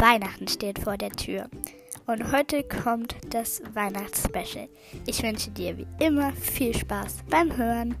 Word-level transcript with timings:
Weihnachten 0.00 0.46
steht 0.46 0.78
vor 0.78 0.96
der 0.96 1.10
Tür. 1.10 1.50
Und 2.06 2.30
heute 2.30 2.62
kommt 2.62 3.16
das 3.30 3.60
Weihnachtsspecial. 3.74 4.68
Ich 5.06 5.24
wünsche 5.24 5.50
dir 5.50 5.76
wie 5.76 5.88
immer 5.98 6.32
viel 6.34 6.72
Spaß 6.72 7.24
beim 7.28 7.56
Hören. 7.56 7.96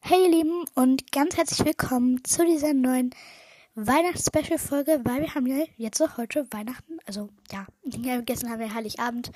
Hey 0.00 0.24
ihr 0.24 0.30
Lieben 0.30 0.64
und 0.74 1.12
ganz 1.12 1.36
herzlich 1.36 1.66
willkommen 1.66 2.24
zu 2.24 2.46
dieser 2.46 2.72
neuen 2.72 3.10
Weihnachtsspecial-Folge, 3.74 5.02
weil 5.04 5.20
wir 5.20 5.34
haben 5.34 5.46
ja 5.46 5.66
jetzt 5.76 5.98
so 5.98 6.16
heute 6.16 6.46
Weihnachten, 6.52 6.96
also 7.04 7.28
ja, 7.52 7.66
gestern 8.22 8.50
haben 8.50 8.60
wir 8.60 8.72
Heiligabend, 8.72 9.30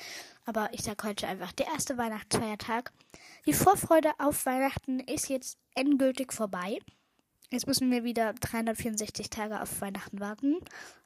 aber 0.46 0.70
ich 0.72 0.80
sag 0.80 1.04
heute 1.04 1.28
einfach 1.28 1.52
der 1.52 1.66
erste 1.66 1.98
Weihnachtsfeiertag. 1.98 2.92
Die 3.44 3.52
Vorfreude 3.52 4.12
auf 4.18 4.46
Weihnachten 4.46 5.00
ist 5.00 5.28
jetzt 5.28 5.58
endgültig 5.74 6.32
vorbei. 6.32 6.78
Jetzt 7.50 7.66
müssen 7.66 7.90
wir 7.90 8.04
wieder 8.04 8.34
364 8.34 9.30
Tage 9.30 9.60
auf 9.60 9.80
Weihnachten 9.80 10.20
warten. 10.20 10.56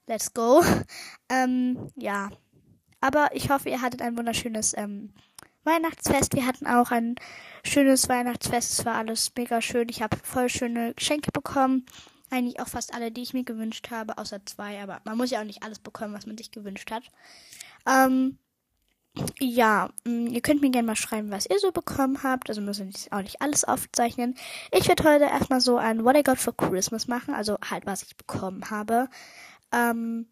Let's 0.07 0.35
go. 0.35 0.63
Ähm, 1.29 1.91
ja. 1.97 2.31
Aber 3.01 3.31
ich 3.33 3.49
hoffe, 3.49 3.69
ihr 3.71 3.81
hattet 3.81 4.03
ein 4.03 4.19
wunderschönes 4.19 4.77
ähm, 4.77 5.13
Weihnachtsfest. 5.65 6.35
Wir 6.35 6.47
hatten 6.47 6.67
auch 6.67 6.91
ein 6.91 7.15
schönes 7.65 8.09
Weihnachtsfest. 8.09 8.79
Es 8.79 8.85
war 8.85 8.97
alles 8.97 9.33
mega 9.37 9.61
schön. 9.61 9.89
Ich 9.89 10.03
habe 10.03 10.17
voll 10.23 10.49
schöne 10.49 10.95
Geschenke 10.95 11.31
bekommen. 11.33 11.87
Eigentlich 12.31 12.61
auch 12.61 12.69
fast 12.69 12.95
alle, 12.95 13.13
die 13.13 13.23
ich 13.23 13.35
mir 13.35 13.45
gewünscht 13.45 13.91
habe, 13.91 14.19
außer 14.19 14.45
zwei. 14.47 14.83
Aber 14.83 15.01
man 15.05 15.17
muss 15.17 15.31
ja 15.31 15.41
auch 15.41 15.45
nicht 15.45 15.63
alles 15.63 15.79
bekommen, 15.79 16.15
was 16.15 16.27
man 16.27 16.37
sich 16.37 16.51
gewünscht 16.51 16.91
hat. 16.91 17.05
Ähm, 17.87 18.39
ja, 19.41 19.91
mm, 20.05 20.29
ihr 20.29 20.41
könnt 20.41 20.63
mir 20.63 20.71
gerne 20.71 20.87
mal 20.87 20.97
schreiben, 20.97 21.31
was 21.31 21.47
ihr 21.47 21.59
so 21.59 21.73
bekommen 21.73 22.23
habt. 22.23 22.49
Also 22.49 22.61
müssen 22.61 22.89
wir 22.89 23.17
auch 23.19 23.23
nicht 23.23 23.43
alles 23.43 23.65
aufzeichnen. 23.65 24.35
Ich 24.71 24.89
werde 24.89 25.05
heute 25.05 25.25
erstmal 25.25 25.61
so 25.61 25.77
ein 25.77 26.05
What 26.05 26.17
I 26.17 26.23
Got 26.23 26.39
for 26.39 26.57
Christmas 26.57 27.09
machen, 27.09 27.35
also 27.35 27.59
halt, 27.69 27.87
was 27.87 28.03
ich 28.03 28.17
bekommen 28.17 28.71
habe. 28.71 29.09
Ähm, 29.73 30.27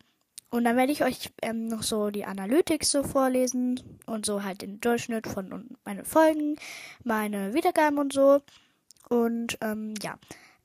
und 0.51 0.64
dann 0.64 0.77
werde 0.77 0.92
ich 0.92 1.05
euch 1.05 1.31
ähm, 1.42 1.69
noch 1.69 1.83
so 1.83 2.11
die 2.11 2.25
Analytics 2.25 2.91
so 2.91 3.03
vorlesen 3.05 3.81
und 4.06 4.27
so 4.27 4.42
halt 4.42 4.62
den 4.62 4.81
Durchschnitt 4.81 5.28
von 5.28 5.77
meinen 5.84 6.05
Folgen, 6.05 6.56
meine 7.05 7.55
Wiedergaben 7.55 7.98
und 7.98 8.12
so. 8.12 8.41
Und 9.08 9.58
ähm, 9.61 9.95
ja. 10.03 10.19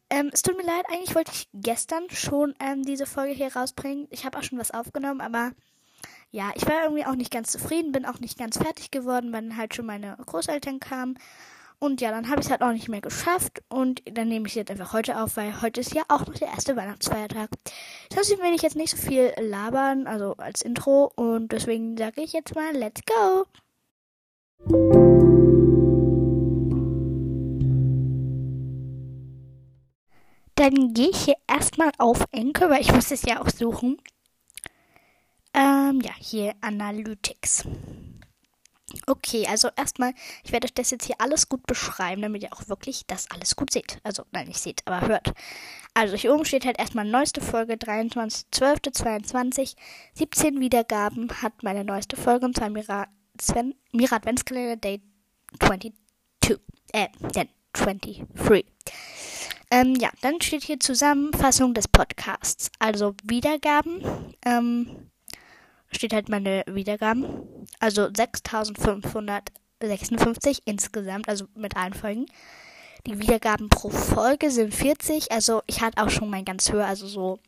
Ähm, 0.09 0.29
es 0.31 0.43
tut 0.43 0.55
mir 0.55 0.63
leid, 0.63 0.85
eigentlich 0.89 1.15
wollte 1.15 1.31
ich 1.33 1.47
gestern 1.53 2.09
schon 2.11 2.53
ähm, 2.59 2.83
diese 2.83 3.05
Folge 3.07 3.33
hier 3.33 3.55
rausbringen. 3.55 4.07
Ich 4.11 4.25
habe 4.25 4.37
auch 4.37 4.43
schon 4.43 4.59
was 4.59 4.71
aufgenommen, 4.71 5.19
aber 5.19 5.51
ja, 6.35 6.51
ich 6.53 6.67
war 6.67 6.83
irgendwie 6.83 7.05
auch 7.05 7.15
nicht 7.15 7.31
ganz 7.31 7.53
zufrieden, 7.53 7.93
bin 7.93 8.05
auch 8.05 8.19
nicht 8.19 8.37
ganz 8.37 8.57
fertig 8.57 8.91
geworden, 8.91 9.31
weil 9.31 9.55
halt 9.55 9.73
schon 9.73 9.85
meine 9.85 10.17
Großeltern 10.25 10.81
kamen. 10.81 11.17
Und 11.79 12.01
ja, 12.01 12.11
dann 12.11 12.29
habe 12.29 12.41
ich 12.41 12.47
es 12.47 12.51
halt 12.51 12.61
auch 12.61 12.73
nicht 12.73 12.89
mehr 12.89 12.99
geschafft. 12.99 13.63
Und 13.69 14.01
dann 14.05 14.27
nehme 14.27 14.45
ich 14.45 14.51
es 14.51 14.55
jetzt 14.55 14.71
einfach 14.71 14.91
heute 14.91 15.21
auf, 15.21 15.37
weil 15.37 15.61
heute 15.61 15.79
ist 15.79 15.93
ja 15.93 16.03
auch 16.09 16.27
noch 16.27 16.33
der 16.33 16.49
erste 16.49 16.75
Weihnachtsfeiertag. 16.75 17.49
Deswegen 18.13 18.41
will 18.41 18.53
ich 18.53 18.63
jetzt 18.63 18.75
nicht 18.75 18.91
so 18.91 18.97
viel 18.97 19.31
labern, 19.39 20.07
also 20.07 20.33
als 20.33 20.61
Intro. 20.61 21.09
Und 21.15 21.53
deswegen 21.53 21.95
sage 21.95 22.21
ich 22.21 22.33
jetzt 22.33 22.53
mal, 22.53 22.73
let's 22.73 22.99
go! 23.05 23.45
Dann 30.55 30.93
gehe 30.93 31.11
ich 31.11 31.25
hier 31.25 31.35
erstmal 31.47 31.91
auf 31.97 32.25
Enke, 32.33 32.69
weil 32.69 32.81
ich 32.81 32.93
muss 32.93 33.11
es 33.11 33.21
ja 33.21 33.41
auch 33.41 33.49
suchen. 33.49 34.01
Ähm, 35.55 36.01
ja, 36.01 36.11
hier 36.19 36.53
Analytics. 36.59 37.63
Okay, 39.07 39.47
also 39.47 39.69
erstmal, 39.75 40.13
ich 40.43 40.51
werde 40.51 40.65
euch 40.65 40.73
das 40.73 40.91
jetzt 40.91 41.05
hier 41.05 41.15
alles 41.19 41.47
gut 41.47 41.65
beschreiben, 41.65 42.21
damit 42.21 42.43
ihr 42.43 42.51
auch 42.51 42.67
wirklich 42.67 43.05
das 43.07 43.31
alles 43.31 43.55
gut 43.55 43.71
seht. 43.71 43.99
Also, 44.03 44.25
nein, 44.31 44.47
nicht 44.47 44.59
seht, 44.59 44.81
aber 44.85 45.07
hört. 45.07 45.33
Also, 45.93 46.17
hier 46.17 46.33
oben 46.33 46.43
steht 46.43 46.65
halt 46.65 46.77
erstmal 46.77 47.05
neueste 47.05 47.39
Folge, 47.39 47.75
23.12.22. 47.75 49.75
17 50.13 50.59
Wiedergaben 50.59 51.29
hat 51.41 51.63
meine 51.63 51.85
neueste 51.85 52.17
Folge, 52.17 52.45
und 52.45 52.57
zwar 52.57 52.69
Mira, 52.69 53.07
Sven, 53.39 53.75
Mira 53.93 54.17
Adventskalender 54.17 54.75
Day 54.75 55.01
22. 55.59 55.93
Äh, 56.91 57.07
23. 57.73 58.23
Ähm, 59.71 59.95
ja, 59.95 60.09
dann 60.21 60.41
steht 60.41 60.63
hier 60.63 60.79
Zusammenfassung 60.79 61.73
des 61.73 61.87
Podcasts. 61.87 62.69
Also 62.79 63.15
Wiedergaben. 63.23 64.35
Ähm, 64.45 65.09
steht 65.95 66.13
halt 66.13 66.29
meine 66.29 66.63
Wiedergaben. 66.67 67.25
Also 67.79 68.07
6556 68.15 70.61
insgesamt, 70.65 71.27
also 71.27 71.45
mit 71.55 71.75
allen 71.75 71.93
Folgen. 71.93 72.27
Die 73.07 73.19
Wiedergaben 73.19 73.69
pro 73.69 73.89
Folge 73.89 74.51
sind 74.51 74.73
40. 74.73 75.31
Also 75.31 75.61
ich 75.67 75.81
hatte 75.81 76.03
auch 76.03 76.09
schon 76.09 76.29
mein 76.29 76.45
ganz 76.45 76.71
höher, 76.71 76.87
also 76.87 77.07
so 77.07 77.39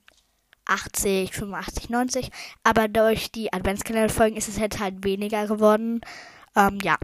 80, 0.65 1.33
85, 1.33 1.89
90. 1.89 2.29
Aber 2.63 2.87
durch 2.87 3.31
die 3.31 3.51
Adventskalender-Folgen 3.51 4.37
ist 4.37 4.47
es 4.47 4.57
jetzt 4.57 4.79
halt 4.79 5.03
weniger 5.03 5.47
geworden. 5.47 6.01
Ähm, 6.55 6.77
ja. 6.83 6.97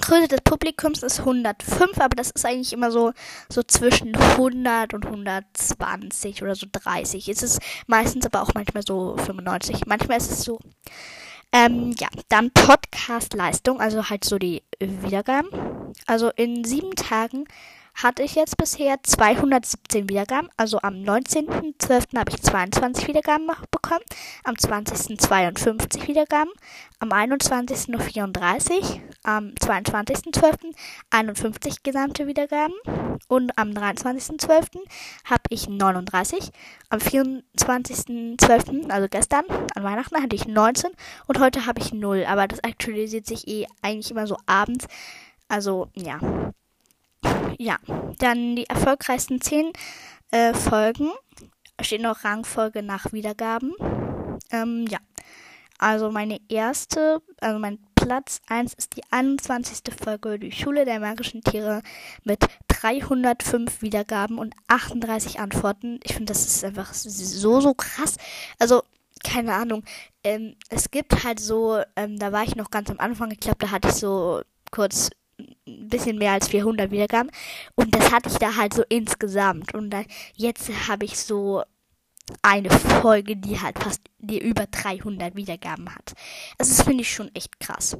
Größe 0.00 0.28
des 0.28 0.40
Publikums 0.42 1.02
ist 1.02 1.20
105, 1.20 1.98
aber 1.98 2.14
das 2.16 2.30
ist 2.30 2.44
eigentlich 2.44 2.72
immer 2.72 2.90
so, 2.90 3.12
so 3.48 3.62
zwischen 3.62 4.14
100 4.14 4.94
und 4.94 5.06
120 5.06 6.42
oder 6.42 6.54
so 6.54 6.66
30. 6.70 7.28
Es 7.28 7.42
ist 7.42 7.60
meistens 7.86 8.26
aber 8.26 8.42
auch 8.42 8.54
manchmal 8.54 8.82
so 8.86 9.16
95. 9.16 9.86
Manchmal 9.86 10.18
ist 10.18 10.30
es 10.30 10.42
so. 10.42 10.58
Ähm, 11.52 11.94
ja, 11.98 12.08
dann 12.28 12.50
Podcast-Leistung, 12.50 13.80
also 13.80 14.08
halt 14.10 14.24
so 14.24 14.38
die 14.38 14.62
Wiedergaben. 14.80 15.48
Also 16.06 16.30
in 16.30 16.64
sieben 16.64 16.94
Tagen 16.94 17.44
hatte 17.96 18.22
ich 18.22 18.34
jetzt 18.34 18.56
bisher 18.56 19.02
217 19.02 20.08
Wiedergaben. 20.08 20.48
Also 20.56 20.80
am 20.82 20.94
19.12. 20.94 22.16
habe 22.16 22.30
ich 22.30 22.42
22 22.42 23.08
Wiedergaben 23.08 23.50
bekommen, 23.70 24.04
am 24.44 24.56
20. 24.56 25.18
52 25.18 26.06
Wiedergaben, 26.06 26.52
am 26.98 27.10
21. 27.12 27.88
nur 27.88 28.00
34, 28.00 29.00
am 29.22 29.54
22.12. 29.60 30.74
51 31.10 31.82
gesamte 31.82 32.26
Wiedergaben 32.26 32.74
und 33.28 33.58
am 33.58 33.70
23.12. 33.70 34.80
habe 35.24 35.42
ich 35.48 35.68
39. 35.68 36.50
Am 36.90 36.98
24.12., 36.98 38.90
also 38.90 39.08
gestern, 39.08 39.44
an 39.74 39.84
Weihnachten, 39.84 40.22
hatte 40.22 40.36
ich 40.36 40.46
19 40.46 40.90
und 41.26 41.40
heute 41.40 41.66
habe 41.66 41.80
ich 41.80 41.92
0. 41.92 42.26
Aber 42.28 42.46
das 42.46 42.62
aktualisiert 42.62 43.26
sich 43.26 43.48
eh 43.48 43.66
eigentlich 43.82 44.10
immer 44.10 44.26
so 44.26 44.36
abends. 44.46 44.86
Also, 45.48 45.88
ja 45.94 46.20
ja, 47.58 47.78
dann 48.18 48.56
die 48.56 48.68
erfolgreichsten 48.68 49.40
10 49.40 49.72
äh, 50.30 50.54
Folgen. 50.54 51.10
Steht 51.80 52.02
noch 52.02 52.24
Rangfolge 52.24 52.82
nach 52.82 53.12
Wiedergaben. 53.12 53.74
Ähm, 54.50 54.86
ja. 54.88 54.98
Also 55.78 56.10
meine 56.10 56.40
erste, 56.48 57.20
also 57.40 57.58
mein 57.58 57.78
Platz 57.94 58.40
1 58.48 58.72
ist 58.74 58.96
die 58.96 59.02
21. 59.10 59.78
Folge 60.02 60.38
Die 60.38 60.52
Schule 60.52 60.84
der 60.86 61.00
magischen 61.00 61.42
Tiere 61.42 61.82
mit 62.24 62.38
305 62.68 63.82
Wiedergaben 63.82 64.38
und 64.38 64.54
38 64.68 65.38
Antworten. 65.38 66.00
Ich 66.02 66.14
finde, 66.14 66.32
das 66.32 66.46
ist 66.46 66.64
einfach 66.64 66.94
so, 66.94 67.60
so 67.60 67.74
krass. 67.74 68.16
Also, 68.58 68.82
keine 69.22 69.54
Ahnung. 69.54 69.82
Ähm, 70.24 70.56
es 70.70 70.90
gibt 70.90 71.24
halt 71.24 71.40
so, 71.40 71.80
ähm, 71.96 72.18
da 72.18 72.32
war 72.32 72.44
ich 72.44 72.56
noch 72.56 72.70
ganz 72.70 72.90
am 72.90 73.00
Anfang, 73.00 73.30
ich 73.30 73.40
glaube, 73.40 73.58
da 73.58 73.70
hatte 73.70 73.88
ich 73.88 73.94
so 73.94 74.42
kurz 74.70 75.10
ein 75.38 75.88
bisschen 75.88 76.18
mehr 76.18 76.32
als 76.32 76.48
400 76.48 76.90
Wiedergaben. 76.90 77.30
Und 77.74 77.94
das 77.94 78.12
hatte 78.12 78.28
ich 78.28 78.36
da 78.36 78.56
halt 78.56 78.74
so 78.74 78.82
insgesamt. 78.88 79.74
Und 79.74 79.90
dann, 79.90 80.06
jetzt 80.34 80.70
habe 80.88 81.04
ich 81.04 81.18
so 81.18 81.62
eine 82.42 82.70
Folge, 82.70 83.36
die 83.36 83.60
halt 83.60 83.78
fast 83.78 84.00
die 84.18 84.40
über 84.40 84.66
300 84.66 85.36
Wiedergaben 85.36 85.94
hat. 85.94 86.14
Also 86.58 86.74
das 86.74 86.82
finde 86.82 87.02
ich 87.02 87.12
schon 87.12 87.32
echt 87.34 87.60
krass. 87.60 87.96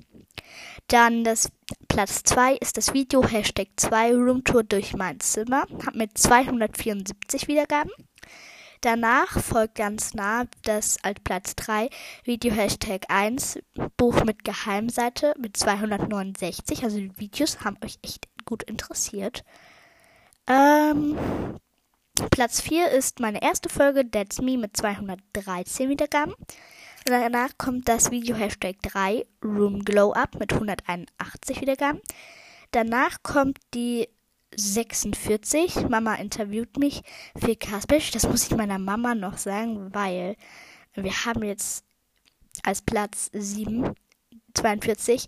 Dann 0.89 1.25
das 1.25 1.51
Platz 1.89 2.23
2 2.25 2.55
ist 2.55 2.77
das 2.77 2.93
Video 2.95 3.27
Hashtag 3.27 3.69
2 3.77 4.15
Roomtour 4.15 4.65
durch 4.65 4.95
mein 4.95 5.21
Zimmer. 5.21 5.67
Hat 5.85 5.95
mit 5.95 6.19
274 6.19 7.49
Wiedergaben. 7.49 7.93
Danach 8.87 9.41
folgt 9.41 9.75
ganz 9.75 10.15
nah 10.15 10.45
das 10.63 10.99
als 11.03 11.19
Platz 11.25 11.57
3 11.57 11.91
Video 12.23 12.55
Hashtag 12.55 13.07
1 13.09 13.59
Buch 13.97 14.23
mit 14.23 14.45
Geheimseite 14.45 15.35
mit 15.41 15.57
269. 15.57 16.85
Also 16.85 16.99
die 16.99 17.19
Videos 17.19 17.65
haben 17.65 17.79
euch 17.85 17.99
echt 18.05 18.29
gut 18.45 18.63
interessiert. 18.63 19.43
Ähm, 20.47 21.19
Platz 22.31 22.61
4 22.61 22.93
ist 22.93 23.19
meine 23.19 23.43
erste 23.43 23.69
Folge 23.69 24.09
That's 24.09 24.41
Me 24.41 24.57
mit 24.57 24.77
213 24.77 25.89
Wiedergaben. 25.89 26.37
Danach 27.07 27.59
kommt 27.59 27.89
das 27.89 28.13
Video 28.13 28.37
Hashtag 28.37 28.77
3 28.83 29.27
Room 29.43 29.85
Glow 29.85 30.13
Up 30.13 30.39
mit 30.39 30.53
181 30.53 31.61
Wiedergaben. 31.61 32.01
Danach 32.71 33.25
kommt 33.25 33.59
die 33.75 34.09
46. 34.57 35.89
Mama 35.89 36.15
interviewt 36.15 36.77
mich 36.79 37.03
für 37.37 37.57
Kaspisch. 37.57 38.11
Das 38.11 38.29
muss 38.29 38.47
ich 38.47 38.57
meiner 38.57 38.79
Mama 38.79 39.15
noch 39.15 39.39
sagen, 39.39 39.95
weil 39.95 40.37
wir 40.95 41.25
haben 41.25 41.43
jetzt 41.43 41.85
als 42.63 42.83
Platz 42.83 43.31
7, 43.33 43.95
42. 44.55 45.27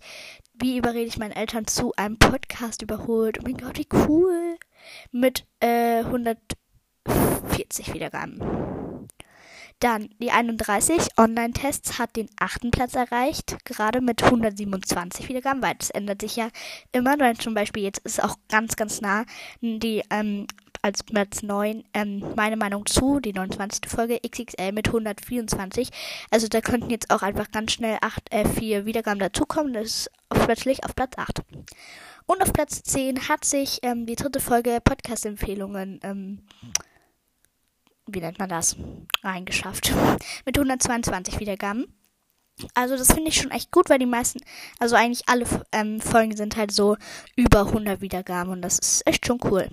Wie 0.53 0.77
überrede 0.77 1.05
ich 1.05 1.17
meinen 1.17 1.31
Eltern 1.31 1.67
zu 1.67 1.93
einem 1.95 2.17
Podcast 2.17 2.81
überholt? 2.81 3.39
Oh 3.39 3.43
mein 3.43 3.57
Gott, 3.57 3.77
wie 3.77 3.87
cool. 4.07 4.57
Mit 5.11 5.45
äh, 5.59 6.03
40 7.49 7.93
Wiedergaben. 7.93 8.68
Dann 9.79 10.09
die 10.19 10.31
31 10.31 11.17
Online-Tests 11.17 11.99
hat 11.99 12.15
den 12.15 12.29
achten 12.39 12.69
Platz 12.71 12.95
erreicht, 12.95 13.57
gerade 13.63 14.01
mit 14.01 14.23
127 14.23 15.29
Wiedergaben, 15.29 15.61
weil 15.61 15.75
das 15.75 15.89
ändert 15.89 16.21
sich 16.21 16.35
ja 16.35 16.49
immer. 16.91 17.17
Weil 17.17 17.37
zum 17.37 17.53
Beispiel 17.53 17.83
jetzt 17.83 17.99
ist 17.99 18.21
auch 18.21 18.35
ganz, 18.49 18.75
ganz 18.75 18.99
nah 18.99 19.23
die 19.61 20.03
ähm, 20.09 20.47
als 20.81 21.03
Platz 21.03 21.43
9 21.43 21.83
ähm, 21.93 22.23
meine 22.35 22.57
Meinung 22.57 22.85
zu, 22.85 23.19
die 23.19 23.33
29. 23.33 23.89
Folge 23.89 24.19
XXL 24.19 24.71
mit 24.71 24.87
124. 24.87 25.89
Also 26.31 26.47
da 26.47 26.61
könnten 26.61 26.89
jetzt 26.89 27.11
auch 27.11 27.21
einfach 27.21 27.51
ganz 27.51 27.73
schnell 27.73 27.97
8, 28.01 28.31
äh, 28.31 28.47
4 28.47 28.85
Wiedergaben 28.85 29.19
dazukommen. 29.19 29.73
Das 29.73 29.85
ist 29.85 30.11
auf, 30.29 30.45
plötzlich 30.45 30.83
auf 30.85 30.95
Platz 30.95 31.17
8. 31.17 31.41
Und 32.25 32.41
auf 32.41 32.53
Platz 32.53 32.83
10 32.83 33.27
hat 33.27 33.43
sich 33.43 33.79
ähm, 33.81 34.05
die 34.05 34.15
dritte 34.15 34.39
Folge 34.39 34.79
Podcast-Empfehlungen, 34.83 35.99
ähm, 36.03 36.39
wie 38.13 38.21
nennt 38.21 38.39
man 38.39 38.49
das, 38.49 38.75
reingeschafft. 39.23 39.93
Mit 40.45 40.57
122 40.57 41.39
Wiedergaben. 41.39 41.85
Also 42.73 42.97
das 42.97 43.07
finde 43.07 43.29
ich 43.29 43.35
schon 43.35 43.51
echt 43.51 43.71
gut, 43.71 43.89
weil 43.89 43.99
die 43.99 44.05
meisten, 44.05 44.41
also 44.79 44.95
eigentlich 44.95 45.27
alle 45.27 45.45
ähm, 45.71 46.01
Folgen 46.01 46.35
sind 46.35 46.57
halt 46.57 46.71
so 46.71 46.97
über 47.35 47.67
100 47.67 48.01
Wiedergaben 48.01 48.51
und 48.51 48.61
das 48.61 48.79
ist 48.79 49.07
echt 49.07 49.25
schon 49.25 49.39
cool. 49.45 49.69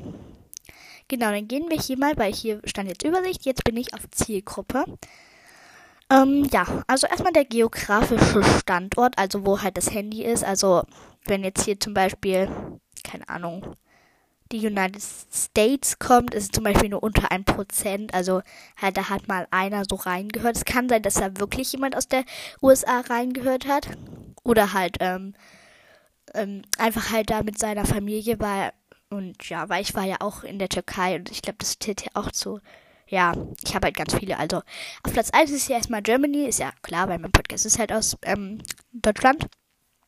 Genau, 1.09 1.31
dann 1.31 1.49
gehen 1.49 1.69
wir 1.69 1.79
hier 1.79 1.99
mal, 1.99 2.17
weil 2.17 2.33
hier 2.33 2.61
stand 2.65 2.89
jetzt 2.89 3.05
Übersicht, 3.05 3.45
jetzt 3.45 3.65
bin 3.65 3.77
ich 3.77 3.95
auf 3.95 4.09
Zielgruppe. 4.11 4.85
Ähm, 6.11 6.49
ja, 6.53 6.85
also 6.87 7.07
erstmal 7.07 7.33
der 7.33 7.45
geografische 7.45 8.43
Standort, 8.61 9.19
also 9.19 9.45
wo 9.45 9.61
halt 9.61 9.77
das 9.77 9.93
Handy 9.93 10.25
ist. 10.25 10.45
Also 10.45 10.83
wenn 11.25 11.45
jetzt 11.45 11.65
hier 11.65 11.79
zum 11.79 11.95
Beispiel, 11.95 12.49
keine 13.03 13.29
Ahnung, 13.29 13.75
die 14.53 14.67
United 14.67 15.03
States 15.03 15.99
kommt, 15.99 16.35
ist 16.35 16.55
zum 16.55 16.65
Beispiel 16.65 16.89
nur 16.89 17.03
unter 17.03 17.31
1%. 17.31 18.13
Also 18.13 18.43
halt, 18.81 18.97
da 18.97 19.09
hat 19.09 19.29
mal 19.29 19.47
einer 19.51 19.85
so 19.89 19.97
reingehört. 19.97 20.57
Es 20.57 20.65
kann 20.65 20.89
sein, 20.89 21.03
dass 21.03 21.15
da 21.15 21.37
wirklich 21.39 21.73
jemand 21.73 21.97
aus 21.97 22.09
der 22.09 22.25
USA 22.63 23.01
reingehört 23.01 23.67
hat. 23.67 23.89
Oder 24.45 24.73
halt 24.73 24.97
ähm, 25.01 25.35
ähm, 26.35 26.63
einfach 26.79 27.11
halt 27.11 27.31
da 27.31 27.43
mit 27.43 27.59
seiner 27.59 27.85
Familie 27.85 28.39
war 28.39 28.73
und 29.09 29.49
ja, 29.49 29.69
weil 29.69 29.83
ich 29.83 29.95
war 29.95 30.05
ja 30.05 30.17
auch 30.21 30.43
in 30.43 30.59
der 30.59 30.69
Türkei 30.69 31.17
und 31.17 31.31
ich 31.31 31.43
glaube, 31.43 31.59
das 31.59 31.79
zählt 31.79 32.03
ja 32.03 32.11
auch 32.15 32.33
zu. 32.33 32.61
Ja, 33.09 33.35
ich 33.65 33.75
habe 33.75 33.87
halt 33.87 33.97
ganz 33.97 34.15
viele. 34.15 34.39
Also 34.39 34.59
auf 35.05 35.13
Platz 35.13 35.31
1 35.31 35.51
ist 35.53 35.69
ja 35.69 35.77
erstmal 35.77 36.03
Germany, 36.03 36.47
ist 36.47 36.59
ja 36.59 36.73
klar, 36.83 37.09
weil 37.09 37.19
mein 37.19 37.31
Podcast 37.31 37.65
ist 37.67 37.79
halt 37.79 37.93
aus 37.93 38.17
ähm, 38.23 38.61
Deutschland. 38.93 39.47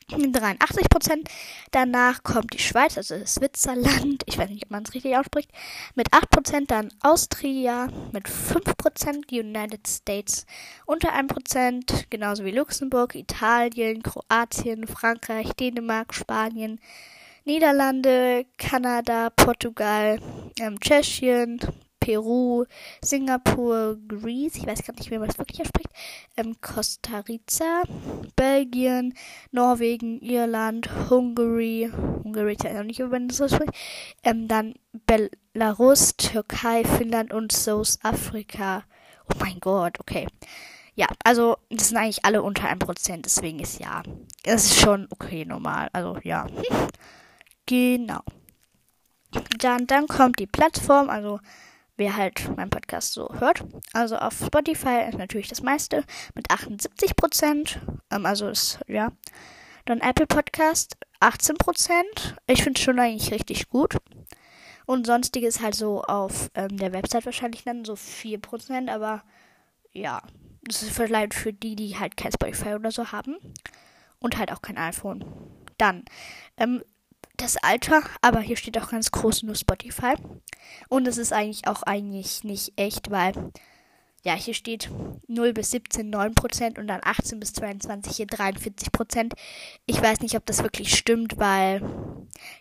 83 0.09 0.89
Prozent. 0.89 1.29
Danach 1.71 2.23
kommt 2.23 2.53
die 2.55 2.59
Schweiz, 2.59 2.97
also 2.97 3.15
Switzerland, 3.25 4.23
ich 4.27 4.39
weiß 4.39 4.49
nicht, 4.51 4.65
ob 4.65 4.71
man 4.71 4.83
es 4.83 4.95
richtig 4.95 5.17
ausspricht, 5.17 5.51
mit 5.95 6.13
8 6.13 6.31
Prozent. 6.31 6.71
Dann 6.71 6.89
Austria 7.03 7.89
mit 8.13 8.29
5 8.29 8.77
Prozent, 8.77 9.31
die 9.31 9.41
United 9.41 9.87
States 9.87 10.47
unter 10.87 11.13
1 11.13 11.33
Prozent, 11.33 12.07
genauso 12.11 12.45
wie 12.45 12.53
Luxemburg, 12.53 13.15
Italien, 13.15 14.03
Kroatien, 14.03 14.87
Frankreich, 14.87 15.53
Dänemark, 15.53 16.15
Spanien, 16.15 16.81
Niederlande, 17.45 18.45
Kanada, 18.59 19.31
Portugal, 19.31 20.21
ähm, 20.59 20.79
Tschechien, 20.81 21.61
Peru, 22.09 22.65
Singapur, 23.03 23.99
Greece, 24.09 24.57
ich 24.57 24.67
weiß 24.67 24.83
gar 24.83 24.95
nicht, 24.95 25.11
man 25.11 25.27
das 25.27 25.37
wirklich 25.37 25.61
ausspricht, 25.61 25.91
ähm, 26.39 26.59
Costa 26.63 27.19
Rica, 27.19 27.83
Belgien, 28.35 29.13
Norwegen, 29.51 30.19
Irland, 30.23 30.89
Hungary, 31.11 31.93
Hungary 32.25 32.55
ist 32.55 32.65
ja 32.65 32.73
noch 32.73 32.85
nicht, 32.85 32.99
wie 33.01 33.05
man 33.05 33.29
das 33.29 33.43
ausspricht, 33.43 33.75
ähm, 34.23 34.49
dann 34.49 34.73
Belarus, 35.05 36.17
Türkei, 36.17 36.83
Finnland 36.83 37.35
und 37.35 37.53
South 37.53 37.99
Africa. 38.03 38.85
Oh 39.27 39.37
mein 39.39 39.61
Gott, 39.61 40.01
okay. 40.01 40.27
Ja, 40.95 41.09
also 41.25 41.59
das 41.69 41.89
sind 41.89 41.99
eigentlich 41.99 42.25
alle 42.25 42.43
unter 42.43 42.71
1%, 42.71 43.21
deswegen 43.21 43.61
ist 43.61 43.81
ja, 43.81 44.03
das 44.45 44.65
ist 44.65 44.81
schon 44.81 45.09
okay 45.11 45.45
normal, 45.45 45.91
also 45.93 46.17
ja. 46.23 46.47
Genau. 47.67 48.23
Dann, 49.59 49.87
dann 49.87 50.09
kommt 50.09 50.39
die 50.39 50.47
Plattform, 50.47 51.11
also 51.11 51.39
wer 51.99 52.17
halt 52.17 52.57
meinen 52.57 52.71
Podcast 52.71 53.13
so 53.13 53.29
hört. 53.39 53.65
Also 53.93 54.17
auf 54.17 54.35
Spotify 54.39 55.05
ist 55.09 55.19
natürlich 55.19 55.49
das 55.49 55.63
meiste 55.63 56.05
mit 56.35 56.51
78 56.51 57.17
Prozent. 57.17 57.81
Ähm, 58.11 58.25
also 58.25 58.49
ist, 58.49 58.81
ja. 58.87 59.13
Dann 59.85 60.01
Apple 60.01 60.27
Podcast 60.27 60.97
18 61.21 61.57
Prozent. 61.57 62.37
Ich 62.47 62.63
finde 62.63 62.79
es 62.79 62.85
schon 62.85 62.99
eigentlich 62.99 63.33
richtig 63.33 63.69
gut. 63.69 63.97
Und 64.87 65.07
sonstiges 65.07 65.61
halt 65.61 65.75
so 65.75 66.03
auf 66.03 66.51
ähm, 66.55 66.77
der 66.79 66.93
Website 66.93 67.27
wahrscheinlich 67.27 67.65
dann 67.65 67.85
so 67.85 67.97
4 67.97 68.41
Prozent. 68.41 68.89
Aber 68.89 69.23
ja, 69.93 70.23
das 70.63 70.83
ist 70.83 70.93
vielleicht 70.93 71.35
für 71.35 71.53
die, 71.53 71.75
die 71.75 71.99
halt 71.99 72.17
kein 72.17 72.33
Spotify 72.33 72.75
oder 72.75 72.91
so 72.91 73.13
haben. 73.13 73.37
Und 74.21 74.39
halt 74.39 74.53
auch 74.53 74.63
kein 74.63 74.79
iPhone. 74.79 75.25
Dann 75.79 76.05
ähm, 76.57 76.83
das 77.39 77.57
Alter, 77.57 78.03
aber 78.21 78.41
hier 78.41 78.57
steht 78.57 78.79
auch 78.79 78.91
ganz 78.91 79.11
groß 79.11 79.43
nur 79.45 79.55
Spotify. 79.55 80.15
Und 80.89 81.09
es 81.09 81.19
ist 81.19 81.33
eigentlich 81.33 81.67
auch 81.67 81.83
eigentlich 81.83 82.45
nicht 82.45 82.73
echt, 82.77 83.11
weil 83.11 83.53
ja, 84.25 84.35
hier 84.35 84.55
steht 84.55 84.91
0 85.29 85.53
bis 85.53 85.71
17 85.71 86.13
9% 86.13 86.79
und 86.79 86.89
dann 86.89 87.01
18 87.03 87.39
bis 87.39 87.53
22 87.55 88.17
hier 88.17 88.27
43%. 88.27 89.33
Ich 89.87 90.03
weiß 90.03 90.21
nicht, 90.21 90.35
ob 90.37 90.45
das 90.45 90.63
wirklich 90.63 90.95
stimmt, 90.97 91.39
weil 91.39 91.81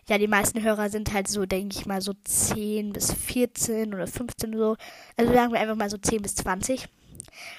ja, 0.08 0.18
die 0.18 0.28
meisten 0.28 0.62
Hörer 0.62 0.88
sind 0.88 1.12
halt 1.12 1.28
so, 1.28 1.46
denke 1.46 1.76
ich 1.76 1.86
mal, 1.86 2.00
so 2.00 2.14
10 2.24 2.92
bis 2.92 3.12
14 3.12 3.92
oder 3.92 4.06
15 4.06 4.56
so. 4.56 4.76
Also 5.16 5.32
sagen 5.32 5.52
wir 5.52 5.60
einfach 5.60 5.76
mal 5.76 5.90
so 5.90 5.98
10 5.98 6.22
bis 6.22 6.36
20. 6.36 6.88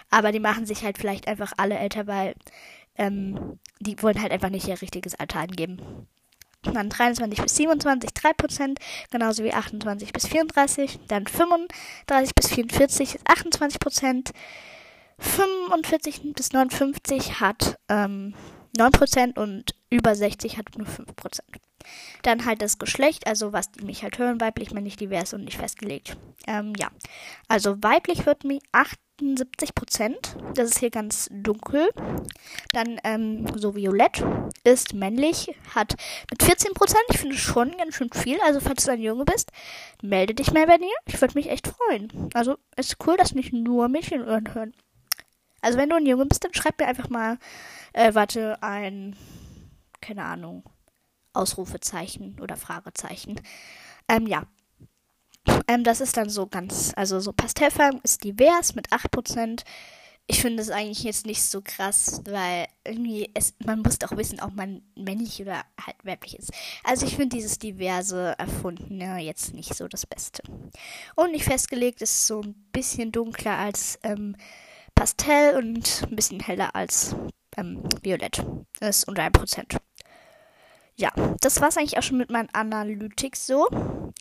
Aber 0.10 0.32
die 0.32 0.40
machen 0.40 0.66
sich 0.66 0.84
halt 0.84 0.98
vielleicht 0.98 1.28
einfach 1.28 1.54
alle 1.58 1.78
älter, 1.78 2.08
weil 2.08 2.36
ähm, 2.96 3.60
die 3.80 4.02
wollen 4.02 4.22
halt 4.22 4.32
einfach 4.32 4.50
nicht 4.50 4.68
ihr 4.68 4.82
richtiges 4.82 5.16
Alter 5.16 5.42
angeben. 5.42 6.08
Dann 6.64 6.90
23 6.90 7.42
bis 7.42 7.56
27 7.56 8.10
3%, 8.12 8.78
genauso 9.12 9.44
wie 9.44 9.54
28 9.54 10.12
bis 10.12 10.28
34. 10.28 11.00
Dann 11.08 11.26
35 11.26 12.36
bis 12.36 12.48
44 12.50 13.16
ist 13.16 13.28
28%. 13.28 14.32
45 15.20 16.34
bis 16.34 16.54
59 16.54 17.40
hat 17.40 17.78
ähm, 17.90 18.34
9% 18.78 19.38
und 19.38 19.76
über 19.90 20.16
60 20.16 20.58
hat 20.58 20.78
nur 20.78 20.88
5%. 20.88 21.06
Dann 22.24 22.46
halt 22.46 22.62
das 22.62 22.78
Geschlecht, 22.78 23.28
also 23.28 23.54
was 23.54 23.72
die 23.72 23.86
mich 23.86 24.04
halt 24.04 24.18
hören, 24.18 24.42
weiblich, 24.42 24.72
männlich, 24.72 24.96
divers 24.96 25.34
und 25.34 25.46
nicht 25.46 25.58
festgelegt. 25.58 26.18
Ähm, 26.48 26.74
ja, 26.78 26.90
also 27.48 27.82
weiblich 27.82 28.26
hört 28.26 28.44
mich 28.44 28.62
78 28.72 29.76
Prozent. 29.76 30.36
Das 30.56 30.70
ist 30.70 30.80
hier 30.80 30.90
ganz 30.90 31.30
dunkel. 31.32 31.90
Dann 32.74 33.00
ähm, 33.04 33.46
so 33.56 33.76
violett 33.76 34.24
ist 34.64 34.94
männlich, 34.94 35.56
hat 35.74 35.96
mit 36.32 36.44
14 36.44 36.74
Prozent. 36.74 37.04
Ich 37.10 37.20
finde 37.20 37.38
schon 37.38 37.76
ganz 37.78 37.96
schön 37.96 38.12
viel. 38.12 38.40
Also 38.42 38.60
falls 38.60 38.86
du 38.86 38.92
ein 38.92 39.02
Junge 39.02 39.26
bist, 39.26 39.52
melde 40.02 40.34
dich 40.34 40.52
mal 40.52 40.66
bei 40.68 40.78
dir. 40.78 40.94
Ich 41.06 41.20
würde 41.22 41.36
mich 41.36 41.50
echt 41.50 41.68
freuen. 41.68 42.30
Also 42.34 42.58
ist 42.76 42.98
cool, 43.06 43.18
dass 43.18 43.36
nicht 43.36 43.54
nur 43.54 43.88
Mädchen 43.88 44.26
hören. 44.26 44.74
Also 45.62 45.78
wenn 45.78 45.90
du 45.90 45.96
ein 45.96 46.06
Junge 46.06 46.26
bist, 46.26 46.44
dann 46.44 46.54
schreib 46.54 46.80
mir 46.80 46.88
einfach 46.88 47.10
mal, 47.10 47.38
äh, 47.94 48.14
warte, 48.14 48.62
ein, 48.62 49.16
keine 50.02 50.24
Ahnung, 50.24 50.64
Ausrufezeichen 51.40 52.38
oder 52.42 52.58
Fragezeichen. 52.58 53.42
Ähm, 54.08 54.28
ja. 54.28 54.44
Ähm, 55.68 55.84
das 55.84 56.02
ist 56.02 56.18
dann 56.18 56.30
so 56.30 56.48
ganz, 56.48 56.92
also 56.96 57.20
so 57.20 57.32
Pastellfarben 57.32 58.02
ist 58.04 58.24
divers 58.24 58.76
mit 58.76 58.90
8%. 58.92 59.64
Ich 60.28 60.42
finde 60.42 60.62
es 60.62 60.70
eigentlich 60.70 61.04
jetzt 61.04 61.26
nicht 61.26 61.42
so 61.42 61.62
krass, 61.64 62.22
weil 62.26 62.68
irgendwie, 62.86 63.32
es, 63.34 63.56
man 63.66 63.82
muss 63.82 63.98
doch 63.98 64.16
wissen, 64.16 64.40
ob 64.42 64.54
man 64.54 64.84
männlich 64.96 65.42
oder 65.42 65.64
halt 65.84 65.96
weiblich 66.04 66.38
ist. 66.38 66.52
Also 66.84 67.08
ich 67.08 67.16
finde 67.16 67.38
dieses 67.38 67.58
diverse 67.58 68.36
Erfundene 68.38 69.18
jetzt 69.20 69.56
nicht 69.56 69.74
so 69.74 69.88
das 69.88 70.06
Beste. 70.06 70.44
Und 71.16 71.32
nicht 71.32 71.46
festgelegt 71.46 72.04
ist 72.04 72.28
so 72.28 72.42
ein 72.42 72.54
bisschen 72.72 73.12
dunkler 73.12 73.58
als 73.58 73.98
ähm, 74.04 74.36
Pastell 74.94 75.58
und 75.58 76.04
ein 76.04 76.16
bisschen 76.16 76.42
heller 76.42 76.76
als 76.76 77.16
ähm, 77.58 77.82
Violett. 78.04 78.46
Das 78.80 79.00
ist 79.00 79.08
unter 79.08 79.24
1% 79.24 79.80
ja, 81.00 81.12
das 81.40 81.62
war's 81.62 81.78
eigentlich 81.78 81.98
auch 81.98 82.04
schon 82.04 82.18
mit 82.18 82.30
meinen 82.30 82.50
Analytics 82.52 83.48
so. 83.48 83.70